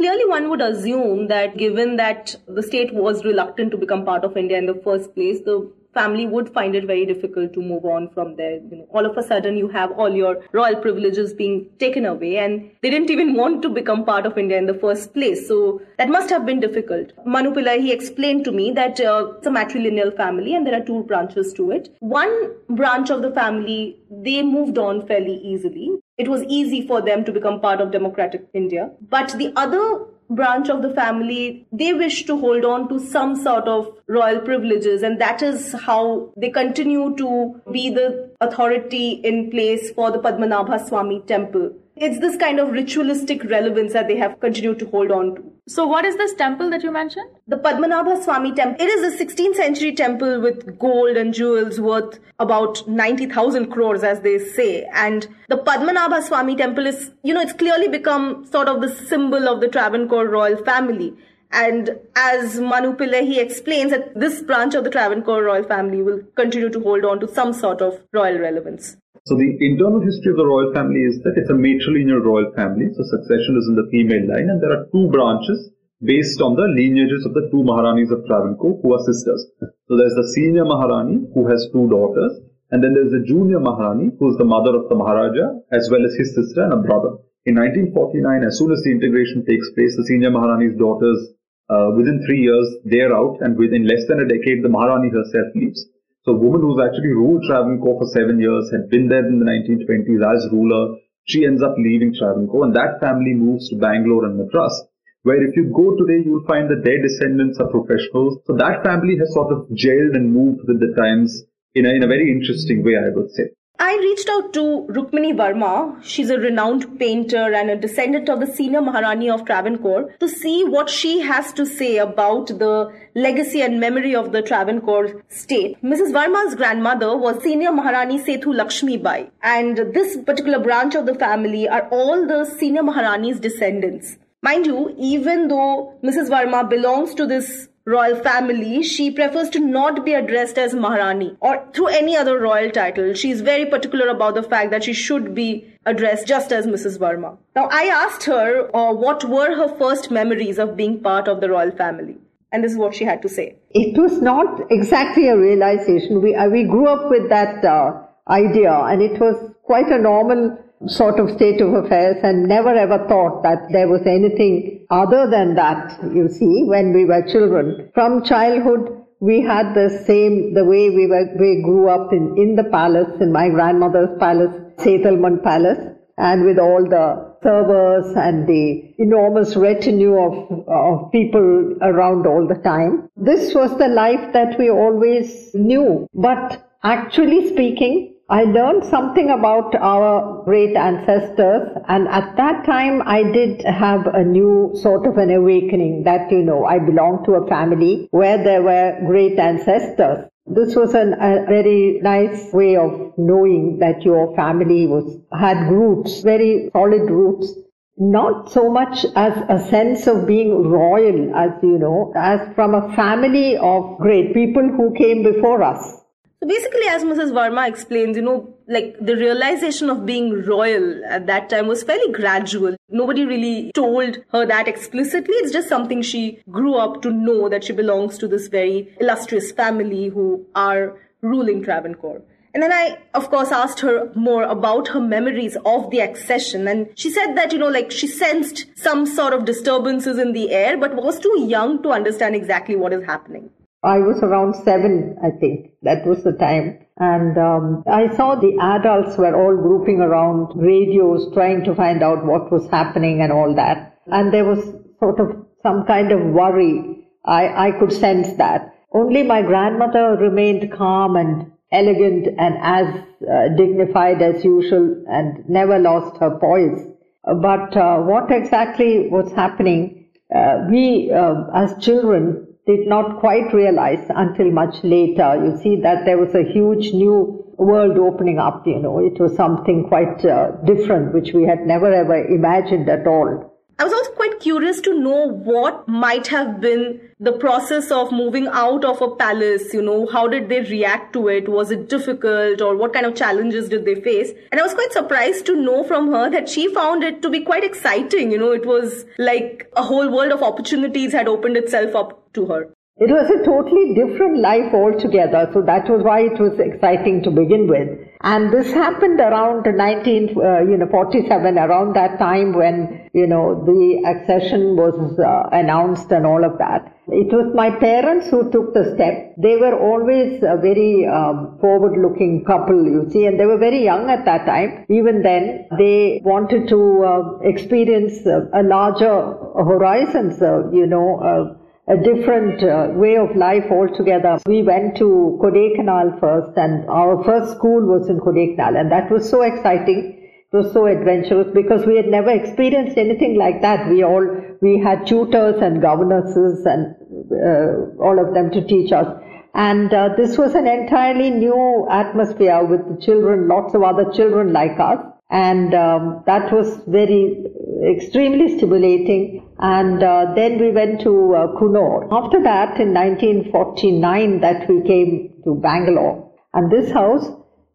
Clearly, 0.00 0.24
one 0.24 0.48
would 0.48 0.62
assume 0.62 1.26
that 1.26 1.58
given 1.58 1.96
that 1.96 2.34
the 2.48 2.62
state 2.62 2.94
was 2.94 3.22
reluctant 3.22 3.70
to 3.72 3.76
become 3.76 4.06
part 4.06 4.24
of 4.24 4.34
India 4.34 4.56
in 4.56 4.64
the 4.64 4.80
first 4.82 5.14
place, 5.14 5.42
the 5.44 5.70
family 5.92 6.26
would 6.26 6.48
find 6.54 6.74
it 6.74 6.86
very 6.86 7.04
difficult 7.04 7.52
to 7.52 7.60
move 7.60 7.84
on 7.84 8.08
from 8.14 8.34
there. 8.36 8.54
You 8.70 8.78
know, 8.78 8.86
all 8.94 9.04
of 9.04 9.18
a 9.18 9.22
sudden, 9.22 9.58
you 9.58 9.68
have 9.68 9.92
all 9.92 10.08
your 10.14 10.42
royal 10.52 10.76
privileges 10.76 11.34
being 11.34 11.68
taken 11.78 12.06
away, 12.06 12.38
and 12.38 12.70
they 12.80 12.88
didn't 12.88 13.10
even 13.10 13.34
want 13.34 13.60
to 13.60 13.68
become 13.68 14.06
part 14.06 14.24
of 14.24 14.38
India 14.38 14.56
in 14.56 14.64
the 14.64 14.80
first 14.86 15.12
place. 15.12 15.46
So 15.46 15.82
that 15.98 16.08
must 16.08 16.30
have 16.30 16.46
been 16.46 16.60
difficult. 16.60 17.12
Manu 17.26 17.52
Pillai, 17.52 17.78
he 17.80 17.92
explained 17.92 18.46
to 18.46 18.52
me 18.52 18.70
that 18.70 18.98
uh, 19.00 19.32
it's 19.36 19.46
a 19.46 19.50
matrilineal 19.50 20.16
family, 20.16 20.54
and 20.54 20.66
there 20.66 20.80
are 20.80 20.86
two 20.86 21.02
branches 21.02 21.52
to 21.54 21.72
it. 21.72 21.94
One 21.98 22.52
branch 22.70 23.10
of 23.10 23.20
the 23.20 23.32
family, 23.32 23.98
they 24.10 24.42
moved 24.42 24.78
on 24.78 25.06
fairly 25.06 25.36
easily. 25.44 25.90
It 26.20 26.28
was 26.28 26.44
easy 26.60 26.86
for 26.86 27.00
them 27.00 27.24
to 27.24 27.32
become 27.32 27.60
part 27.60 27.80
of 27.80 27.90
democratic 27.90 28.46
India. 28.52 28.90
But 29.08 29.36
the 29.38 29.52
other 29.56 29.84
branch 30.28 30.68
of 30.68 30.82
the 30.82 30.94
family, 30.94 31.66
they 31.72 31.92
wish 31.92 32.24
to 32.26 32.38
hold 32.38 32.64
on 32.64 32.88
to 32.88 32.98
some 32.98 33.34
sort 33.36 33.66
of 33.66 33.88
royal 34.06 34.40
privileges, 34.40 35.02
and 35.02 35.20
that 35.20 35.42
is 35.42 35.72
how 35.72 36.32
they 36.36 36.50
continue 36.50 37.16
to 37.16 37.60
be 37.72 37.90
the 37.90 38.30
authority 38.40 39.12
in 39.30 39.50
place 39.50 39.90
for 39.92 40.10
the 40.12 40.18
Padmanabha 40.18 40.86
Swami 40.88 41.20
temple. 41.26 41.72
It's 41.96 42.20
this 42.20 42.36
kind 42.36 42.60
of 42.60 42.70
ritualistic 42.70 43.42
relevance 43.44 43.92
that 43.92 44.08
they 44.08 44.16
have 44.16 44.38
continued 44.40 44.78
to 44.78 44.86
hold 44.86 45.10
on 45.10 45.34
to. 45.34 45.49
So, 45.68 45.86
what 45.86 46.04
is 46.04 46.16
this 46.16 46.34
temple 46.34 46.70
that 46.70 46.82
you 46.82 46.90
mentioned? 46.90 47.30
The 47.46 47.56
Padmanabha 47.56 48.24
Swami 48.24 48.52
temple. 48.52 48.84
It 48.84 48.88
is 48.88 49.14
a 49.14 49.24
16th 49.24 49.54
century 49.54 49.94
temple 49.94 50.40
with 50.40 50.78
gold 50.78 51.16
and 51.16 51.32
jewels 51.32 51.78
worth 51.78 52.18
about 52.38 52.86
90,000 52.88 53.70
crores, 53.70 54.02
as 54.02 54.20
they 54.20 54.38
say. 54.38 54.88
And 54.92 55.28
the 55.48 55.58
Padmanabha 55.58 56.22
Swami 56.22 56.56
temple 56.56 56.86
is, 56.86 57.12
you 57.22 57.34
know, 57.34 57.40
it's 57.40 57.52
clearly 57.52 57.88
become 57.88 58.44
sort 58.46 58.68
of 58.68 58.80
the 58.80 58.88
symbol 58.88 59.48
of 59.48 59.60
the 59.60 59.68
Travancore 59.68 60.26
royal 60.26 60.56
family. 60.64 61.14
And 61.52 61.98
as 62.14 62.60
Manu 62.60 62.96
Pillai, 62.96 63.26
he 63.26 63.40
explains 63.40 63.90
that 63.90 64.18
this 64.18 64.40
branch 64.42 64.74
of 64.74 64.84
the 64.84 64.90
Travancore 64.90 65.42
royal 65.42 65.64
family 65.64 66.02
will 66.02 66.20
continue 66.36 66.70
to 66.70 66.80
hold 66.80 67.04
on 67.04 67.18
to 67.20 67.28
some 67.28 67.52
sort 67.52 67.82
of 67.82 67.98
royal 68.12 68.38
relevance. 68.38 68.96
So 69.26 69.36
the 69.36 69.58
internal 69.60 70.00
history 70.00 70.30
of 70.32 70.38
the 70.38 70.46
royal 70.46 70.72
family 70.72 71.00
is 71.00 71.20
that 71.22 71.36
it's 71.36 71.50
a 71.50 71.58
matrilineal 71.58 72.24
royal 72.24 72.52
family. 72.56 72.88
So 72.94 73.02
succession 73.02 73.58
is 73.58 73.66
in 73.68 73.76
the 73.76 73.88
female 73.90 74.26
line 74.30 74.48
and 74.48 74.62
there 74.62 74.72
are 74.72 74.86
two 74.92 75.10
branches 75.10 75.70
based 76.02 76.40
on 76.40 76.56
the 76.56 76.64
lineages 76.64 77.26
of 77.26 77.34
the 77.34 77.50
two 77.52 77.60
Maharanis 77.60 78.10
of 78.10 78.24
Travancore 78.24 78.80
who 78.80 78.94
are 78.94 79.04
sisters. 79.04 79.44
So 79.60 79.96
there's 79.98 80.14
the 80.14 80.32
senior 80.32 80.64
Maharani 80.64 81.28
who 81.34 81.50
has 81.50 81.68
two 81.72 81.90
daughters 81.90 82.40
and 82.70 82.82
then 82.82 82.94
there's 82.94 83.12
the 83.12 83.26
junior 83.26 83.60
Maharani 83.60 84.16
who 84.18 84.30
is 84.30 84.38
the 84.38 84.48
mother 84.48 84.72
of 84.74 84.88
the 84.88 84.94
Maharaja 84.94 85.60
as 85.70 85.90
well 85.90 86.06
as 86.06 86.14
his 86.14 86.34
sister 86.34 86.64
and 86.64 86.72
a 86.72 86.80
brother. 86.80 87.20
In 87.44 87.56
1949, 87.56 88.44
as 88.44 88.56
soon 88.56 88.72
as 88.72 88.80
the 88.84 88.92
integration 88.92 89.44
takes 89.44 89.68
place, 89.72 89.96
the 89.96 90.04
senior 90.04 90.30
Maharani's 90.30 90.78
daughters, 90.78 91.32
uh, 91.70 91.94
within 91.94 92.18
three 92.26 92.42
years, 92.42 92.66
they're 92.84 93.14
out 93.14 93.38
and 93.40 93.56
within 93.56 93.86
less 93.86 94.02
than 94.10 94.18
a 94.18 94.26
decade, 94.26 94.62
the 94.62 94.68
Maharani 94.68 95.08
herself 95.08 95.54
leaves. 95.54 95.86
So 96.26 96.32
a 96.32 96.40
woman 96.42 96.60
who's 96.60 96.82
actually 96.82 97.14
ruled 97.14 97.46
Travancore 97.46 97.96
for 98.02 98.10
seven 98.10 98.42
years, 98.42 98.68
had 98.74 98.90
been 98.90 99.06
there 99.06 99.24
in 99.24 99.38
the 99.38 99.46
1920s 99.46 100.18
as 100.18 100.50
ruler. 100.50 100.98
She 101.24 101.46
ends 101.46 101.62
up 101.62 101.78
leaving 101.78 102.12
Travancore 102.12 102.64
and 102.64 102.74
that 102.74 102.98
family 102.98 103.34
moves 103.38 103.70
to 103.70 103.76
Bangalore 103.76 104.26
and 104.26 104.36
Madras, 104.36 104.74
where 105.22 105.38
if 105.46 105.54
you 105.54 105.70
go 105.70 105.94
today, 105.94 106.26
you'll 106.26 106.44
find 106.44 106.68
that 106.74 106.82
their 106.82 107.00
descendants 107.00 107.60
are 107.62 107.70
professionals. 107.70 108.42
So 108.50 108.58
that 108.58 108.82
family 108.82 109.16
has 109.22 109.32
sort 109.32 109.54
of 109.54 109.70
jailed 109.72 110.18
and 110.18 110.34
moved 110.34 110.66
with 110.66 110.80
the 110.80 110.90
times 110.98 111.44
in 111.74 111.86
a, 111.86 111.90
in 111.90 112.02
a 112.02 112.10
very 112.10 112.32
interesting 112.34 112.82
way, 112.82 112.98
I 112.98 113.14
would 113.14 113.30
say. 113.30 113.54
I 113.82 113.96
reached 113.96 114.28
out 114.28 114.52
to 114.52 114.86
Rukmini 114.90 115.34
Varma. 115.34 116.04
She's 116.04 116.28
a 116.28 116.38
renowned 116.38 116.98
painter 116.98 117.54
and 117.54 117.70
a 117.70 117.76
descendant 117.76 118.28
of 118.28 118.38
the 118.40 118.46
senior 118.46 118.82
Maharani 118.82 119.30
of 119.30 119.46
Travancore 119.46 120.12
to 120.20 120.28
see 120.28 120.64
what 120.64 120.90
she 120.90 121.20
has 121.20 121.54
to 121.54 121.64
say 121.64 121.96
about 121.96 122.48
the 122.48 122.92
legacy 123.14 123.62
and 123.62 123.80
memory 123.80 124.14
of 124.14 124.32
the 124.32 124.42
Travancore 124.42 125.22
state. 125.30 125.82
Mrs. 125.82 126.12
Varma's 126.12 126.54
grandmother 126.56 127.16
was 127.16 127.42
senior 127.42 127.72
Maharani 127.72 128.18
Sethu 128.18 128.54
Lakshmi 128.54 128.98
Bai 128.98 129.30
and 129.42 129.78
this 129.94 130.18
particular 130.26 130.58
branch 130.58 130.94
of 130.94 131.06
the 131.06 131.14
family 131.14 131.66
are 131.66 131.88
all 131.88 132.26
the 132.26 132.44
senior 132.44 132.82
Maharani's 132.82 133.40
descendants. 133.40 134.18
Mind 134.42 134.66
you, 134.66 134.94
even 134.98 135.48
though 135.48 135.98
Mrs. 136.04 136.28
Verma 136.28 136.68
belongs 136.68 137.14
to 137.14 137.26
this 137.26 137.69
royal 137.84 138.16
family, 138.16 138.82
she 138.82 139.10
prefers 139.10 139.48
to 139.50 139.60
not 139.60 140.04
be 140.04 140.14
addressed 140.14 140.58
as 140.58 140.74
Maharani 140.74 141.36
or 141.40 141.66
through 141.74 141.88
any 141.88 142.16
other 142.16 142.38
royal 142.38 142.70
title. 142.70 143.14
She 143.14 143.30
is 143.30 143.40
very 143.40 143.66
particular 143.66 144.08
about 144.08 144.34
the 144.34 144.42
fact 144.42 144.70
that 144.70 144.84
she 144.84 144.92
should 144.92 145.34
be 145.34 145.66
addressed 145.86 146.26
just 146.26 146.52
as 146.52 146.66
Mrs. 146.66 146.98
Varma. 146.98 147.36
Now, 147.56 147.68
I 147.70 147.84
asked 147.84 148.24
her 148.24 148.74
uh, 148.74 148.92
what 148.92 149.24
were 149.24 149.54
her 149.54 149.68
first 149.76 150.10
memories 150.10 150.58
of 150.58 150.76
being 150.76 151.00
part 151.00 151.28
of 151.28 151.40
the 151.40 151.48
royal 151.50 151.70
family. 151.70 152.16
And 152.52 152.64
this 152.64 152.72
is 152.72 152.78
what 152.78 152.94
she 152.94 153.04
had 153.04 153.22
to 153.22 153.28
say. 153.28 153.56
It 153.70 153.96
was 153.96 154.20
not 154.20 154.60
exactly 154.70 155.28
a 155.28 155.38
realization. 155.38 156.20
We, 156.20 156.34
uh, 156.34 156.48
we 156.48 156.64
grew 156.64 156.88
up 156.88 157.08
with 157.08 157.28
that 157.28 157.64
uh, 157.64 158.02
idea, 158.28 158.72
and 158.72 159.00
it 159.00 159.20
was 159.20 159.52
quite 159.62 159.86
a 159.86 159.98
normal 159.98 160.58
sort 160.86 161.20
of 161.20 161.30
state 161.36 161.60
of 161.60 161.74
affairs 161.74 162.16
and 162.22 162.48
never 162.48 162.74
ever 162.74 163.06
thought 163.08 163.42
that 163.42 163.68
there 163.70 163.88
was 163.88 164.00
anything 164.06 164.86
other 164.90 165.28
than 165.30 165.54
that, 165.54 165.98
you 166.14 166.28
see, 166.28 166.64
when 166.64 166.92
we 166.92 167.04
were 167.04 167.22
children. 167.30 167.90
From 167.94 168.24
childhood, 168.24 168.96
we 169.20 169.42
had 169.42 169.74
the 169.74 170.02
same, 170.06 170.54
the 170.54 170.64
way 170.64 170.88
we 170.88 171.06
were, 171.06 171.26
we 171.38 171.62
grew 171.62 171.88
up 171.88 172.12
in, 172.12 172.34
in 172.38 172.56
the 172.56 172.64
palace, 172.64 173.20
in 173.20 173.30
my 173.30 173.50
grandmother's 173.50 174.18
palace, 174.18 174.54
Satelmond 174.78 175.42
Palace, 175.42 175.78
and 176.16 176.44
with 176.46 176.58
all 176.58 176.82
the 176.88 177.30
servers 177.42 178.14
and 178.16 178.46
the 178.46 178.94
enormous 178.98 179.56
retinue 179.56 180.16
of, 180.18 180.66
of 180.68 181.12
people 181.12 181.74
around 181.82 182.26
all 182.26 182.46
the 182.46 182.60
time. 182.62 183.08
This 183.16 183.54
was 183.54 183.76
the 183.78 183.88
life 183.88 184.32
that 184.32 184.58
we 184.58 184.70
always 184.70 185.50
knew. 185.54 186.08
But 186.14 186.66
actually 186.82 187.48
speaking, 187.48 188.14
I 188.30 188.44
learned 188.44 188.84
something 188.84 189.28
about 189.28 189.74
our 189.74 190.44
great 190.44 190.76
ancestors 190.76 191.68
and 191.88 192.06
at 192.06 192.36
that 192.36 192.64
time 192.64 193.02
I 193.04 193.24
did 193.24 193.62
have 193.62 194.06
a 194.06 194.22
new 194.22 194.70
sort 194.80 195.04
of 195.08 195.18
an 195.18 195.32
awakening 195.32 196.04
that, 196.04 196.30
you 196.30 196.44
know, 196.44 196.64
I 196.64 196.78
belong 196.78 197.24
to 197.24 197.32
a 197.32 197.48
family 197.48 198.06
where 198.12 198.38
there 198.38 198.62
were 198.62 199.02
great 199.04 199.36
ancestors. 199.36 200.30
This 200.46 200.76
was 200.76 200.94
an, 200.94 201.14
a 201.14 201.44
very 201.44 201.98
nice 202.04 202.52
way 202.52 202.76
of 202.76 203.14
knowing 203.18 203.80
that 203.80 204.04
your 204.04 204.32
family 204.36 204.86
was, 204.86 205.18
had 205.36 205.68
roots, 205.68 206.20
very 206.22 206.70
solid 206.72 207.10
roots 207.10 207.52
not 207.98 208.50
so 208.50 208.70
much 208.70 209.04
as 209.16 209.36
a 209.48 209.58
sense 209.68 210.06
of 210.06 210.26
being 210.26 210.68
royal, 210.68 211.34
as 211.34 211.50
you 211.62 211.78
know, 211.78 212.12
as 212.16 212.40
from 212.54 212.74
a 212.74 212.94
family 212.94 213.58
of 213.58 213.98
great 213.98 214.32
people 214.32 214.62
who 214.62 214.94
came 214.94 215.22
before 215.22 215.62
us. 215.62 215.99
So 216.42 216.48
basically, 216.48 216.86
as 216.88 217.04
Mrs. 217.04 217.32
Varma 217.32 217.68
explains, 217.68 218.16
you 218.16 218.22
know, 218.22 218.54
like 218.66 218.96
the 218.98 219.14
realization 219.14 219.90
of 219.90 220.06
being 220.06 220.42
royal 220.46 221.04
at 221.04 221.26
that 221.26 221.50
time 221.50 221.66
was 221.66 221.82
fairly 221.82 222.10
gradual. 222.12 222.76
Nobody 222.88 223.26
really 223.26 223.72
told 223.74 224.16
her 224.32 224.46
that 224.46 224.66
explicitly. 224.66 225.34
It's 225.34 225.52
just 225.52 225.68
something 225.68 226.00
she 226.00 226.40
grew 226.48 226.76
up 226.76 227.02
to 227.02 227.10
know 227.10 227.50
that 227.50 227.64
she 227.64 227.74
belongs 227.74 228.16
to 228.18 228.26
this 228.26 228.48
very 228.48 228.88
illustrious 229.02 229.52
family 229.52 230.08
who 230.08 230.46
are 230.54 230.98
ruling 231.20 231.62
Travancore. 231.62 232.22
And 232.54 232.62
then 232.62 232.72
I, 232.72 232.96
of 233.12 233.28
course, 233.28 233.52
asked 233.52 233.80
her 233.80 234.10
more 234.14 234.44
about 234.44 234.88
her 234.88 235.00
memories 235.00 235.58
of 235.66 235.90
the 235.90 236.00
accession. 236.00 236.66
And 236.66 236.88
she 236.94 237.10
said 237.10 237.34
that, 237.34 237.52
you 237.52 237.58
know, 237.58 237.68
like 237.68 237.90
she 237.90 238.06
sensed 238.06 238.64
some 238.76 239.04
sort 239.04 239.34
of 239.34 239.44
disturbances 239.44 240.16
in 240.16 240.32
the 240.32 240.52
air, 240.52 240.78
but 240.78 240.96
was 240.96 241.20
too 241.20 241.44
young 241.46 241.82
to 241.82 241.90
understand 241.90 242.34
exactly 242.34 242.76
what 242.76 242.94
is 242.94 243.04
happening. 243.04 243.50
I 243.82 243.98
was 243.98 244.22
around 244.22 244.54
seven, 244.56 245.16
I 245.22 245.30
think. 245.30 245.72
That 245.82 246.06
was 246.06 246.22
the 246.22 246.32
time. 246.32 246.78
And 246.98 247.38
um, 247.38 247.82
I 247.90 248.14
saw 248.14 248.34
the 248.34 248.58
adults 248.60 249.16
were 249.16 249.34
all 249.34 249.56
grouping 249.56 250.00
around 250.00 250.52
radios 250.54 251.32
trying 251.32 251.64
to 251.64 251.74
find 251.74 252.02
out 252.02 252.26
what 252.26 252.52
was 252.52 252.68
happening 252.70 253.22
and 253.22 253.32
all 253.32 253.54
that. 253.54 253.96
And 254.06 254.32
there 254.34 254.44
was 254.44 254.62
sort 254.98 255.18
of 255.18 255.46
some 255.62 255.86
kind 255.86 256.12
of 256.12 256.20
worry. 256.20 257.06
I, 257.24 257.68
I 257.68 257.78
could 257.78 257.92
sense 257.92 258.36
that. 258.36 258.74
Only 258.92 259.22
my 259.22 259.40
grandmother 259.40 260.16
remained 260.16 260.72
calm 260.72 261.16
and 261.16 261.50
elegant 261.72 262.28
and 262.38 262.58
as 262.60 262.86
uh, 263.22 263.48
dignified 263.56 264.20
as 264.20 264.44
usual 264.44 265.04
and 265.08 265.48
never 265.48 265.78
lost 265.78 266.18
her 266.18 266.36
poise. 266.38 266.86
But 267.24 267.76
uh, 267.76 267.98
what 267.98 268.30
exactly 268.30 269.08
was 269.08 269.32
happening, 269.32 270.08
uh, 270.34 270.66
we 270.70 271.12
uh, 271.12 271.44
as 271.54 271.82
children 271.82 272.48
did 272.70 272.86
not 272.86 273.18
quite 273.20 273.52
realize 273.52 274.04
until 274.10 274.50
much 274.50 274.76
later. 274.82 275.28
You 275.44 275.58
see 275.62 275.76
that 275.82 276.04
there 276.04 276.18
was 276.18 276.34
a 276.34 276.44
huge 276.44 276.92
new 276.92 277.44
world 277.56 277.98
opening 277.98 278.38
up, 278.38 278.66
you 278.66 278.78
know. 278.78 278.98
It 278.98 279.20
was 279.20 279.36
something 279.36 279.86
quite 279.88 280.24
uh, 280.24 280.52
different, 280.64 281.14
which 281.14 281.32
we 281.34 281.44
had 281.44 281.66
never 281.66 281.92
ever 281.92 282.24
imagined 282.26 282.88
at 282.88 283.06
all. 283.06 283.49
I 283.80 283.84
was 283.84 283.94
also 283.94 284.10
quite 284.10 284.40
curious 284.40 284.78
to 284.82 284.92
know 284.92 285.26
what 285.26 285.88
might 285.88 286.26
have 286.26 286.60
been 286.60 287.00
the 287.18 287.32
process 287.32 287.90
of 287.90 288.12
moving 288.12 288.46
out 288.48 288.84
of 288.84 289.00
a 289.00 289.16
palace. 289.16 289.72
You 289.72 289.80
know, 289.80 290.06
how 290.06 290.28
did 290.28 290.50
they 290.50 290.60
react 290.60 291.14
to 291.14 291.28
it? 291.28 291.48
Was 291.48 291.70
it 291.70 291.88
difficult 291.88 292.60
or 292.60 292.76
what 292.76 292.92
kind 292.92 293.06
of 293.06 293.14
challenges 293.14 293.70
did 293.70 293.86
they 293.86 293.94
face? 293.94 294.32
And 294.52 294.60
I 294.60 294.64
was 294.64 294.74
quite 294.74 294.92
surprised 294.92 295.46
to 295.46 295.56
know 295.56 295.82
from 295.84 296.12
her 296.12 296.28
that 296.28 296.50
she 296.50 296.68
found 296.74 297.02
it 297.02 297.22
to 297.22 297.30
be 297.30 297.40
quite 297.40 297.64
exciting. 297.64 298.30
You 298.30 298.36
know, 298.36 298.52
it 298.52 298.66
was 298.66 299.06
like 299.16 299.72
a 299.74 299.82
whole 299.82 300.12
world 300.12 300.32
of 300.32 300.42
opportunities 300.42 301.12
had 301.12 301.26
opened 301.26 301.56
itself 301.56 301.96
up 301.96 302.30
to 302.34 302.44
her. 302.48 302.64
It 302.98 303.08
was 303.08 303.30
a 303.30 303.42
totally 303.46 303.94
different 303.94 304.40
life 304.40 304.74
altogether, 304.74 305.48
so 305.54 305.62
that 305.62 305.88
was 305.88 306.02
why 306.02 306.20
it 306.20 306.38
was 306.38 306.60
exciting 306.60 307.22
to 307.22 307.30
begin 307.30 307.66
with. 307.66 308.09
And 308.22 308.52
this 308.52 308.70
happened 308.72 309.18
around 309.18 309.64
19, 309.64 310.36
uh, 310.36 310.60
you 310.60 310.76
know, 310.76 310.86
47, 310.90 311.56
around 311.56 311.96
that 311.96 312.18
time 312.18 312.52
when, 312.52 313.08
you 313.14 313.26
know, 313.26 313.64
the 313.64 314.02
accession 314.06 314.76
was 314.76 315.18
uh, 315.18 315.48
announced 315.52 316.12
and 316.12 316.26
all 316.26 316.44
of 316.44 316.58
that. 316.58 316.94
It 317.08 317.32
was 317.32 317.54
my 317.54 317.70
parents 317.70 318.28
who 318.28 318.50
took 318.50 318.74
the 318.74 318.92
step. 318.94 319.34
They 319.38 319.56
were 319.56 319.74
always 319.74 320.42
a 320.42 320.56
very 320.60 321.06
um, 321.06 321.56
forward-looking 321.62 322.44
couple, 322.44 322.84
you 322.84 323.08
see, 323.10 323.24
and 323.24 323.40
they 323.40 323.46
were 323.46 323.58
very 323.58 323.82
young 323.82 324.10
at 324.10 324.26
that 324.26 324.44
time. 324.44 324.84
Even 324.90 325.22
then, 325.22 325.66
they 325.78 326.20
wanted 326.22 326.68
to 326.68 327.02
uh, 327.02 327.38
experience 327.40 328.26
a 328.26 328.62
larger 328.62 329.32
horizons, 329.56 330.38
you 330.74 330.86
know, 330.86 331.20
uh, 331.20 331.59
a 331.90 331.96
different 331.96 332.62
uh, 332.62 332.88
way 332.94 333.16
of 333.16 333.34
life 333.34 333.64
altogether. 333.70 334.38
We 334.46 334.62
went 334.62 334.96
to 334.98 335.38
Kodaikanal 335.42 336.20
first 336.20 336.56
and 336.56 336.88
our 336.88 337.22
first 337.24 337.56
school 337.56 337.82
was 337.82 338.08
in 338.08 338.20
Kodaikanal 338.20 338.78
and 338.78 338.92
that 338.92 339.10
was 339.10 339.28
so 339.28 339.42
exciting. 339.42 340.16
It 340.52 340.56
was 340.56 340.72
so 340.72 340.86
adventurous 340.86 341.48
because 341.52 341.86
we 341.86 341.96
had 341.96 342.06
never 342.06 342.30
experienced 342.30 342.96
anything 342.96 343.36
like 343.36 343.60
that. 343.62 343.88
We 343.88 344.04
all, 344.04 344.24
we 344.60 344.78
had 344.78 345.06
tutors 345.06 345.60
and 345.60 345.82
governesses 345.82 346.64
and 346.64 346.94
uh, 347.32 348.02
all 348.02 348.18
of 348.24 348.34
them 348.34 348.50
to 348.52 348.64
teach 348.66 348.92
us. 348.92 349.08
And 349.54 349.92
uh, 349.92 350.10
this 350.16 350.38
was 350.38 350.54
an 350.54 350.68
entirely 350.68 351.30
new 351.30 351.88
atmosphere 351.90 352.64
with 352.64 352.86
the 352.88 353.04
children, 353.04 353.48
lots 353.48 353.74
of 353.74 353.82
other 353.82 354.12
children 354.12 354.52
like 354.52 354.78
us. 354.78 354.98
And 355.28 355.74
um, 355.74 356.22
that 356.26 356.52
was 356.52 356.80
very, 356.86 357.46
extremely 357.88 358.58
stimulating 358.58 359.46
and 359.60 360.02
uh, 360.02 360.32
then 360.34 360.58
we 360.58 360.70
went 360.70 361.02
to 361.02 361.34
uh, 361.34 361.46
Coonoor. 361.58 362.08
After 362.10 362.42
that, 362.42 362.80
in 362.80 362.94
1949, 362.94 364.40
that 364.40 364.68
we 364.68 364.80
came 364.82 365.34
to 365.44 365.54
Bangalore. 365.54 366.32
And 366.54 366.70
this 366.70 366.90
house, 366.90 367.26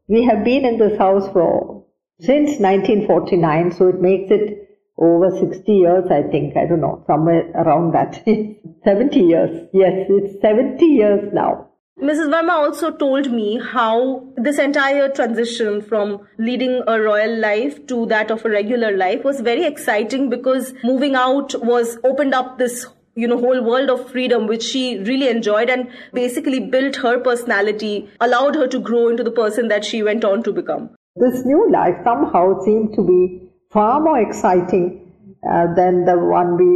we 0.07 0.23
have 0.23 0.43
been 0.43 0.65
in 0.65 0.79
this 0.79 0.97
house 0.97 1.27
for 1.31 1.85
since 2.19 2.59
1949, 2.59 3.71
so 3.73 3.89
it 3.89 4.01
makes 4.01 4.31
it 4.31 4.65
over 4.97 5.29
60 5.29 5.71
years, 5.71 6.05
I 6.09 6.23
think. 6.23 6.57
I 6.57 6.65
don't 6.65 6.81
know, 6.81 7.03
somewhere 7.05 7.51
around 7.53 7.93
that. 7.93 8.15
70 8.83 9.19
years. 9.19 9.69
Yes, 9.73 10.07
it's 10.09 10.41
70 10.41 10.85
years 10.85 11.33
now. 11.33 11.69
Mrs. 12.01 12.29
Varma 12.29 12.49
also 12.49 12.91
told 12.91 13.31
me 13.31 13.57
how 13.57 14.27
this 14.35 14.59
entire 14.59 15.07
transition 15.07 15.81
from 15.81 16.27
leading 16.37 16.83
a 16.87 16.99
royal 16.99 17.39
life 17.39 17.87
to 17.87 18.05
that 18.07 18.29
of 18.29 18.43
a 18.43 18.49
regular 18.49 18.95
life 18.97 19.23
was 19.23 19.39
very 19.39 19.63
exciting 19.63 20.29
because 20.29 20.73
moving 20.83 21.15
out 21.15 21.55
was 21.63 21.97
opened 22.03 22.33
up 22.33 22.57
this 22.57 22.85
you 23.15 23.29
know 23.29 23.37
whole 23.37 23.63
world 23.63 23.89
of 23.89 24.11
freedom 24.11 24.45
which 24.45 24.61
she 24.61 24.99
really 24.99 25.29
enjoyed 25.29 25.69
and 25.69 25.87
basically 26.13 26.59
built 26.59 26.97
her 26.97 27.17
personality 27.17 28.09
allowed 28.19 28.55
her 28.55 28.67
to 28.67 28.77
grow 28.77 29.07
into 29.07 29.23
the 29.23 29.31
person 29.31 29.69
that 29.69 29.85
she 29.85 30.03
went 30.03 30.25
on 30.25 30.43
to 30.43 30.51
become 30.51 30.89
this 31.15 31.45
new 31.45 31.71
life 31.71 31.95
somehow 32.03 32.59
seemed 32.65 32.93
to 32.93 33.07
be 33.07 33.49
far 33.71 34.01
more 34.01 34.19
exciting 34.19 35.13
uh, 35.49 35.73
than 35.75 36.03
the 36.03 36.17
one 36.17 36.57
we 36.57 36.69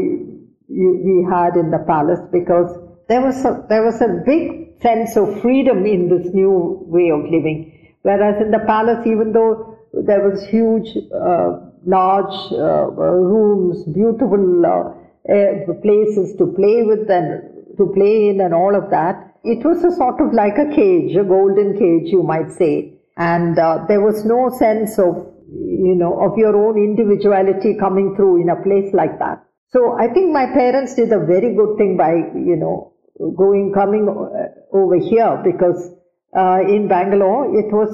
we 0.69 1.27
had 1.29 1.57
in 1.57 1.71
the 1.71 1.83
palace 1.85 2.21
because 2.31 2.71
there 3.09 3.21
was 3.21 3.43
a, 3.43 3.65
there 3.67 3.83
was 3.83 3.99
a 4.01 4.23
big 4.25 4.68
sense 4.81 5.17
of 5.17 5.41
freedom 5.41 5.85
in 5.85 6.09
this 6.09 6.33
new 6.33 6.83
way 6.87 7.09
of 7.09 7.21
living. 7.23 7.95
Whereas 8.01 8.41
in 8.41 8.51
the 8.51 8.59
palace, 8.59 9.05
even 9.05 9.33
though 9.33 9.77
there 9.93 10.27
was 10.27 10.45
huge, 10.45 10.95
uh, 11.13 11.59
large 11.85 12.53
uh, 12.53 12.87
rooms, 12.91 13.83
beautiful 13.93 14.65
uh, 14.65 15.73
places 15.81 16.35
to 16.37 16.53
play 16.55 16.83
with 16.83 17.09
and 17.09 17.77
to 17.77 17.91
play 17.93 18.29
in 18.29 18.41
and 18.41 18.53
all 18.53 18.75
of 18.75 18.89
that, 18.91 19.35
it 19.43 19.65
was 19.65 19.83
a 19.83 19.95
sort 19.95 20.19
of 20.19 20.33
like 20.33 20.57
a 20.57 20.73
cage, 20.75 21.15
a 21.15 21.23
golden 21.23 21.77
cage, 21.77 22.11
you 22.11 22.23
might 22.23 22.51
say. 22.51 22.93
And 23.17 23.57
uh, 23.57 23.85
there 23.87 24.01
was 24.01 24.25
no 24.25 24.49
sense 24.57 24.97
of, 24.99 25.15
you 25.51 25.95
know, 25.95 26.19
of 26.21 26.37
your 26.37 26.55
own 26.55 26.77
individuality 26.77 27.75
coming 27.79 28.15
through 28.15 28.41
in 28.41 28.49
a 28.49 28.61
place 28.61 28.93
like 28.93 29.19
that. 29.19 29.43
So 29.71 29.97
I 29.97 30.07
think 30.07 30.31
my 30.31 30.45
parents 30.47 30.95
did 30.95 31.11
a 31.11 31.19
very 31.19 31.53
good 31.53 31.77
thing 31.77 31.95
by, 31.95 32.13
you 32.35 32.55
know, 32.55 32.93
going 33.35 33.73
coming 33.73 34.07
uh, 34.07 34.75
over 34.75 34.97
here 34.97 35.41
because 35.43 35.93
uh, 36.35 36.59
in 36.61 36.87
Bangalore 36.87 37.45
it 37.57 37.71
was 37.73 37.89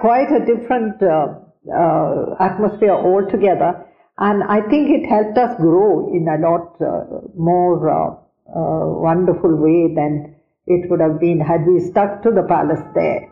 quite 0.00 0.30
a 0.30 0.44
different 0.44 1.02
uh, 1.02 1.38
uh, 1.72 2.34
atmosphere 2.40 2.92
altogether, 2.92 3.84
and 4.18 4.42
I 4.44 4.60
think 4.68 4.90
it 4.90 5.08
helped 5.08 5.38
us 5.38 5.56
grow 5.56 6.12
in 6.12 6.28
a 6.28 6.38
lot 6.38 6.76
uh, 6.80 7.26
more 7.36 8.20
wonderful 8.46 9.56
way 9.56 9.94
than 9.94 10.36
it 10.66 10.90
would 10.90 11.00
have 11.00 11.20
been 11.20 11.40
had 11.40 11.66
we 11.66 11.80
stuck 11.80 12.22
to 12.22 12.30
the 12.30 12.42
palace 12.42 12.82
there. 12.94 13.30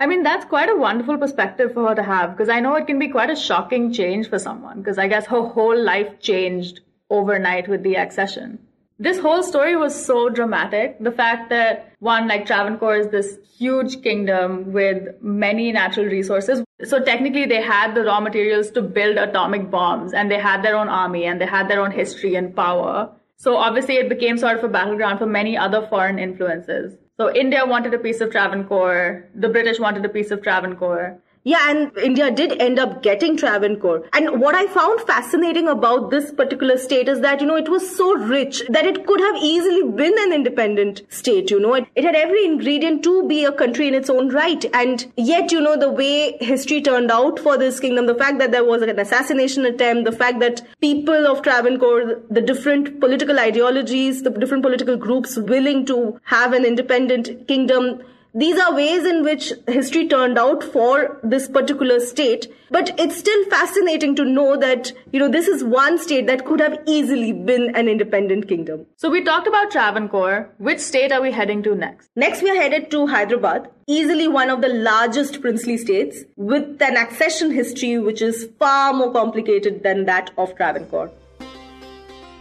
I 0.00 0.06
mean, 0.06 0.22
that's 0.22 0.44
quite 0.44 0.68
a 0.68 0.76
wonderful 0.76 1.18
perspective 1.18 1.72
for 1.72 1.88
her 1.88 1.94
to 1.94 2.02
have 2.02 2.32
because 2.32 2.48
I 2.48 2.60
know 2.60 2.74
it 2.76 2.86
can 2.86 2.98
be 2.98 3.08
quite 3.08 3.30
a 3.30 3.36
shocking 3.36 3.92
change 3.92 4.28
for 4.28 4.38
someone 4.38 4.78
because 4.78 4.98
I 4.98 5.08
guess 5.08 5.26
her 5.26 5.42
whole 5.42 5.78
life 5.78 6.20
changed 6.20 6.80
overnight 7.10 7.68
with 7.68 7.82
the 7.82 7.96
accession. 7.96 8.58
This 8.98 9.18
whole 9.18 9.42
story 9.42 9.74
was 9.74 10.06
so 10.06 10.28
dramatic. 10.28 10.96
The 11.00 11.10
fact 11.10 11.50
that 11.50 11.92
one, 11.98 12.28
like 12.28 12.46
Travancore 12.46 12.96
is 12.96 13.08
this 13.08 13.38
huge 13.58 14.02
kingdom 14.02 14.72
with 14.72 15.08
many 15.20 15.72
natural 15.72 16.06
resources. 16.06 16.62
So 16.84 17.00
technically 17.00 17.44
they 17.44 17.60
had 17.60 17.94
the 17.94 18.04
raw 18.04 18.20
materials 18.20 18.70
to 18.72 18.82
build 18.82 19.16
atomic 19.16 19.70
bombs 19.70 20.12
and 20.12 20.30
they 20.30 20.38
had 20.38 20.62
their 20.62 20.76
own 20.76 20.88
army 20.88 21.24
and 21.24 21.40
they 21.40 21.46
had 21.46 21.68
their 21.68 21.80
own 21.80 21.90
history 21.90 22.36
and 22.36 22.54
power. 22.54 23.10
So 23.36 23.56
obviously 23.56 23.96
it 23.96 24.08
became 24.08 24.38
sort 24.38 24.58
of 24.58 24.64
a 24.64 24.68
battleground 24.68 25.18
for 25.18 25.26
many 25.26 25.56
other 25.56 25.86
foreign 25.88 26.20
influences. 26.20 26.96
So 27.16 27.34
India 27.34 27.66
wanted 27.66 27.94
a 27.94 27.98
piece 27.98 28.20
of 28.20 28.30
Travancore. 28.30 29.28
The 29.34 29.48
British 29.48 29.80
wanted 29.80 30.04
a 30.04 30.08
piece 30.08 30.30
of 30.30 30.42
Travancore. 30.42 31.18
Yeah, 31.46 31.68
and 31.68 31.94
India 31.98 32.30
did 32.30 32.58
end 32.58 32.78
up 32.78 33.02
getting 33.02 33.36
Travancore. 33.36 34.08
And 34.14 34.40
what 34.40 34.54
I 34.54 34.66
found 34.66 35.02
fascinating 35.02 35.68
about 35.68 36.10
this 36.10 36.32
particular 36.32 36.78
state 36.78 37.06
is 37.06 37.20
that, 37.20 37.42
you 37.42 37.46
know, 37.46 37.56
it 37.56 37.68
was 37.68 37.94
so 37.94 38.14
rich 38.16 38.62
that 38.70 38.86
it 38.86 39.06
could 39.06 39.20
have 39.20 39.36
easily 39.36 39.82
been 39.90 40.14
an 40.20 40.32
independent 40.32 41.02
state, 41.10 41.50
you 41.50 41.60
know. 41.60 41.74
It, 41.74 41.86
it 41.94 42.04
had 42.04 42.14
every 42.14 42.46
ingredient 42.46 43.02
to 43.04 43.28
be 43.28 43.44
a 43.44 43.52
country 43.52 43.88
in 43.88 43.92
its 43.92 44.08
own 44.08 44.30
right. 44.30 44.64
And 44.72 45.04
yet, 45.18 45.52
you 45.52 45.60
know, 45.60 45.76
the 45.76 45.90
way 45.92 46.38
history 46.40 46.80
turned 46.80 47.10
out 47.10 47.38
for 47.38 47.58
this 47.58 47.78
kingdom, 47.78 48.06
the 48.06 48.14
fact 48.14 48.38
that 48.38 48.50
there 48.50 48.64
was 48.64 48.80
an 48.80 48.98
assassination 48.98 49.66
attempt, 49.66 50.06
the 50.06 50.16
fact 50.16 50.40
that 50.40 50.62
people 50.80 51.26
of 51.26 51.42
Travancore, 51.42 52.22
the 52.30 52.40
different 52.40 53.00
political 53.00 53.38
ideologies, 53.38 54.22
the 54.22 54.30
different 54.30 54.62
political 54.62 54.96
groups 54.96 55.36
willing 55.36 55.84
to 55.84 56.18
have 56.24 56.54
an 56.54 56.64
independent 56.64 57.46
kingdom, 57.46 58.02
these 58.34 58.58
are 58.58 58.74
ways 58.74 59.04
in 59.06 59.22
which 59.22 59.52
history 59.68 60.08
turned 60.08 60.38
out 60.38 60.64
for 60.64 61.20
this 61.22 61.48
particular 61.48 62.00
state. 62.00 62.48
But 62.70 62.98
it's 62.98 63.16
still 63.16 63.44
fascinating 63.48 64.16
to 64.16 64.24
know 64.24 64.56
that, 64.56 64.90
you 65.12 65.20
know, 65.20 65.28
this 65.28 65.46
is 65.46 65.62
one 65.62 65.98
state 65.98 66.26
that 66.26 66.44
could 66.44 66.58
have 66.58 66.80
easily 66.86 67.32
been 67.32 67.76
an 67.76 67.88
independent 67.88 68.48
kingdom. 68.48 68.86
So 68.96 69.08
we 69.08 69.22
talked 69.22 69.46
about 69.46 69.70
Travancore. 69.70 70.50
Which 70.58 70.80
state 70.80 71.12
are 71.12 71.22
we 71.22 71.30
heading 71.30 71.62
to 71.62 71.76
next? 71.76 72.10
Next, 72.16 72.42
we 72.42 72.50
are 72.50 72.60
headed 72.60 72.90
to 72.90 73.06
Hyderabad, 73.06 73.70
easily 73.86 74.26
one 74.26 74.50
of 74.50 74.60
the 74.60 74.68
largest 74.68 75.40
princely 75.40 75.76
states 75.76 76.24
with 76.36 76.82
an 76.82 76.96
accession 76.96 77.52
history 77.52 77.98
which 77.98 78.20
is 78.20 78.50
far 78.58 78.92
more 78.92 79.12
complicated 79.12 79.84
than 79.84 80.06
that 80.06 80.32
of 80.36 80.56
Travancore. 80.56 81.12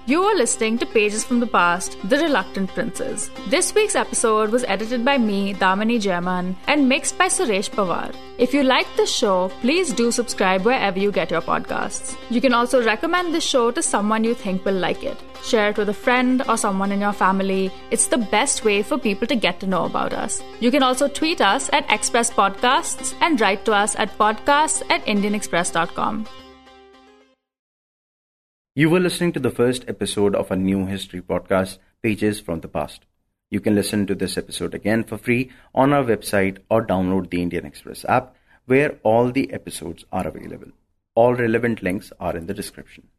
You 0.05 0.21
are 0.23 0.35
listening 0.35 0.77
to 0.79 0.85
Pages 0.85 1.23
from 1.23 1.39
the 1.39 1.47
Past, 1.47 1.97
The 2.09 2.17
Reluctant 2.17 2.69
Princes. 2.73 3.31
This 3.47 3.73
week's 3.73 3.95
episode 3.95 4.49
was 4.49 4.65
edited 4.65 5.05
by 5.05 5.17
me, 5.17 5.53
Damini 5.53 5.97
Jaiman, 5.97 6.57
and 6.67 6.89
mixed 6.89 7.17
by 7.17 7.27
Suresh 7.27 7.69
Pawar. 7.69 8.13
If 8.37 8.53
you 8.53 8.63
like 8.63 8.87
the 8.97 9.05
show, 9.05 9.47
please 9.61 9.93
do 9.93 10.11
subscribe 10.11 10.65
wherever 10.65 10.99
you 10.99 11.09
get 11.09 11.31
your 11.31 11.41
podcasts. 11.41 12.17
You 12.29 12.41
can 12.41 12.53
also 12.53 12.83
recommend 12.83 13.33
this 13.33 13.45
show 13.45 13.71
to 13.71 13.81
someone 13.81 14.25
you 14.25 14.33
think 14.33 14.65
will 14.65 14.73
like 14.73 15.05
it. 15.05 15.17
Share 15.41 15.69
it 15.69 15.77
with 15.77 15.87
a 15.87 15.93
friend 15.93 16.43
or 16.49 16.57
someone 16.57 16.91
in 16.91 16.99
your 16.99 17.13
family. 17.13 17.71
It's 17.89 18.07
the 18.07 18.17
best 18.17 18.65
way 18.65 18.83
for 18.83 18.97
people 18.97 19.25
to 19.27 19.37
get 19.37 19.61
to 19.61 19.67
know 19.67 19.85
about 19.85 20.11
us. 20.11 20.43
You 20.59 20.69
can 20.69 20.83
also 20.83 21.07
tweet 21.07 21.39
us 21.39 21.69
at 21.71 21.89
Express 21.89 22.29
Podcasts 22.29 23.13
and 23.21 23.39
write 23.39 23.63
to 23.63 23.71
us 23.71 23.95
at 23.95 24.17
podcasts 24.17 24.83
at 24.89 25.05
indianexpress.com. 25.05 26.27
You 28.75 28.89
were 28.89 28.99
listening 28.99 29.33
to 29.33 29.39
the 29.39 29.51
first 29.51 29.85
episode 29.87 30.33
of 30.33 30.49
a 30.49 30.55
new 30.55 30.87
history 30.87 31.21
podcast, 31.21 31.77
Pages 32.01 32.39
from 32.39 32.61
the 32.61 32.67
Past. 32.67 33.05
You 33.51 33.59
can 33.59 33.75
listen 33.75 34.07
to 34.07 34.15
this 34.15 34.35
episode 34.35 34.73
again 34.73 35.03
for 35.03 35.19
free 35.19 35.51
on 35.75 35.93
our 35.93 36.03
website 36.03 36.57
or 36.71 36.83
download 36.83 37.29
the 37.29 37.39
Indian 37.39 37.67
Express 37.67 38.03
app, 38.05 38.35
where 38.65 38.97
all 39.03 39.31
the 39.31 39.53
episodes 39.53 40.05
are 40.11 40.25
available. 40.27 40.71
All 41.13 41.35
relevant 41.35 41.83
links 41.83 42.11
are 42.19 42.35
in 42.35 42.47
the 42.47 42.55
description. 42.55 43.09